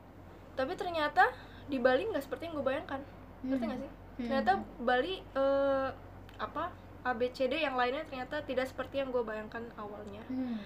[0.59, 1.31] Tapi ternyata
[1.71, 3.01] di Bali nggak seperti yang gue bayangkan.
[3.45, 3.49] Mm.
[3.51, 3.93] ngerti gak sih?
[4.15, 4.53] Ternyata
[4.83, 5.91] Bali uh,
[6.39, 10.23] apa ABCD yang lainnya ternyata tidak seperti yang gue bayangkan awalnya.
[10.27, 10.59] Mm.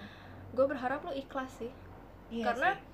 [0.49, 1.69] gue berharap lo ikhlas sih.
[2.33, 2.88] Iya karena sih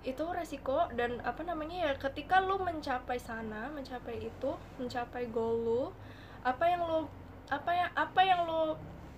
[0.00, 5.84] itu resiko dan apa namanya ya ketika lu mencapai sana mencapai itu mencapai goal lu
[6.40, 7.04] apa yang lu
[7.50, 8.62] apa yang apa yang lu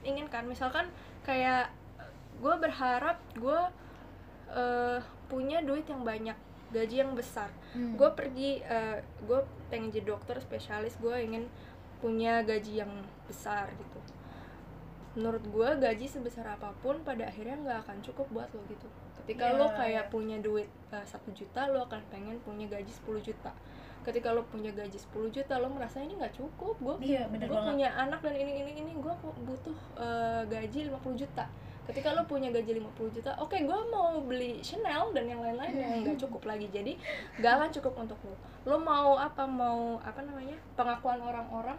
[0.03, 0.49] inginkan?
[0.49, 0.89] Misalkan
[1.23, 1.71] kayak
[2.43, 3.61] gue berharap gue
[4.51, 4.99] uh,
[5.31, 6.35] punya duit yang banyak
[6.73, 7.53] gaji yang besar.
[7.73, 7.97] Hmm.
[7.97, 9.41] gue pergi uh, gue
[9.73, 11.49] pengen jadi dokter spesialis gue ingin
[12.05, 12.93] punya gaji yang
[13.25, 13.99] besar gitu
[15.13, 18.89] menurut gue gaji sebesar apa pun pada akhirnya nggak akan cukup buat lo gitu.
[19.23, 19.59] Ketika yeah.
[19.61, 23.53] lo kayak punya duit eh, satu uh, juta lo akan pengen punya gaji 10 juta.
[24.03, 26.75] Ketika lo punya gaji 10 juta lo merasa ini nggak cukup.
[26.81, 31.45] Gue yeah, gue punya anak dan ini ini ini gue butuh uh, gaji 50 juta.
[31.83, 35.75] Ketika lo punya gaji 50 juta oke okay, gue mau beli Chanel dan yang lain-lain
[35.77, 36.73] yang nggak cukup lagi.
[36.73, 36.97] Jadi
[37.37, 38.37] gak akan cukup untuk lo.
[38.65, 39.45] Lo mau apa?
[39.45, 40.57] Mau apa namanya?
[40.73, 41.77] Pengakuan orang-orang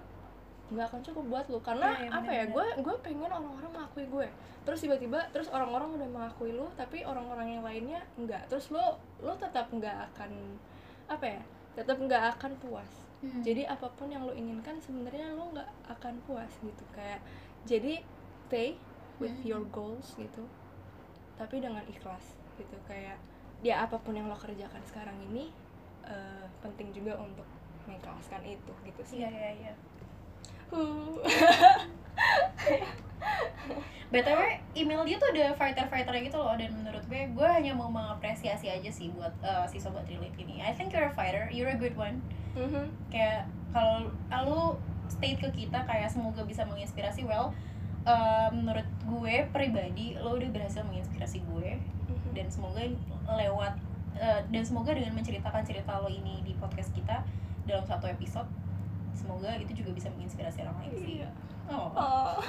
[0.73, 1.59] nggak akan cukup buat lu.
[1.61, 4.27] Karena ya, ya, apa ya gue gue pengen orang-orang mengakui gue.
[4.63, 9.35] Terus tiba-tiba terus orang-orang udah mengakui lu tapi orang-orang yang lainnya enggak terus lo lo
[9.35, 10.31] tetap nggak akan
[11.11, 11.41] apa ya
[11.77, 12.91] tetap nggak akan puas.
[13.23, 13.39] Hmm.
[13.39, 16.83] jadi apa pun yang lo inginkan sebenarnya lo nggak akan puas gitu.
[16.91, 17.23] Kayak
[17.63, 18.03] jadi
[18.53, 18.75] stay
[19.17, 19.47] with hmm.
[19.47, 20.43] your goals gitu
[21.39, 22.77] tapi dengan ikhlas gitu.
[22.85, 23.17] Kayak
[23.63, 25.49] ya apa pun yang lo kerjakan sekarang ini
[26.03, 27.47] uh, penting juga untuk
[27.87, 29.17] mengikhlaskan itu gitu sih.
[29.23, 29.73] Iya iya iya
[34.13, 37.89] btw email dia tuh ada fighter fighter gitu loh dan menurut gue gue hanya mau
[37.89, 41.73] mengapresiasi aja sih buat uh, si sobat relate ini I think you're a fighter you're
[41.73, 42.21] a good one
[42.53, 42.93] mm-hmm.
[43.09, 44.13] kayak kalau
[44.45, 44.77] lu
[45.09, 47.57] state ke kita kayak semoga bisa menginspirasi well
[48.05, 52.31] uh, menurut gue pribadi lo udah berhasil menginspirasi gue mm-hmm.
[52.37, 52.85] dan semoga
[53.33, 53.73] lewat
[54.21, 57.25] uh, dan semoga dengan menceritakan cerita lo ini di podcast kita
[57.65, 58.45] dalam satu episode
[59.13, 61.07] semoga itu juga bisa menginspirasi orang lain sih.
[61.21, 61.29] Iya.
[61.71, 62.35] oh, oh.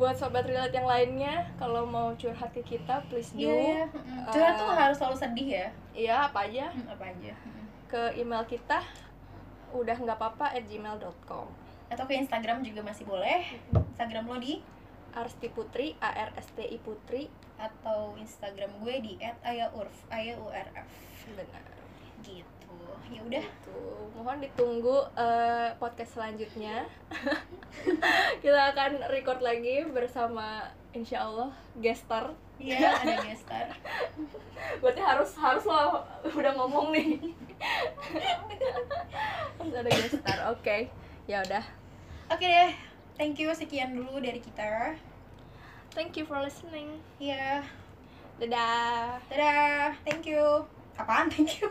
[0.00, 3.44] buat sobat relate yang lainnya kalau mau curhat ke kita please do.
[3.44, 4.26] yeah, yeah.
[4.32, 5.68] curhat uh, tuh harus selalu sedih ya.
[5.92, 6.72] iya apa aja?
[6.72, 7.32] Hmm, apa aja.
[7.86, 8.80] Ke email kita
[9.70, 11.46] udah nggak apa-apa at gmail.com
[11.92, 13.44] atau ke Instagram juga masih boleh.
[13.94, 14.64] Instagram lo di?
[15.12, 17.28] Arsti Putri A R S T I Putri.
[17.60, 20.88] Atau Instagram gue di @ayaurf A Y U R F.
[21.36, 21.62] Benar.
[22.24, 22.61] Gitu
[23.10, 23.44] ya udah.
[23.44, 23.74] Gitu.
[24.22, 26.86] mohon ditunggu uh, podcast selanjutnya.
[28.44, 31.50] Kita akan record lagi bersama insya Allah
[31.82, 32.30] gestar.
[32.62, 33.74] Iya ada gestar.
[34.84, 37.18] Berarti harus harus lo udah ngomong nih.
[39.58, 40.62] Harus ada gestar oke.
[40.62, 40.90] Okay.
[41.30, 41.62] ya udah.
[42.30, 42.72] Oke okay deh.
[43.14, 44.98] Thank you sekian dulu dari kita.
[45.94, 46.98] Thank you for listening.
[47.22, 47.58] Ya yeah.
[48.42, 49.22] dadah.
[49.30, 49.94] Dadah.
[50.02, 50.66] Thank you.
[50.98, 51.70] Apaan thank you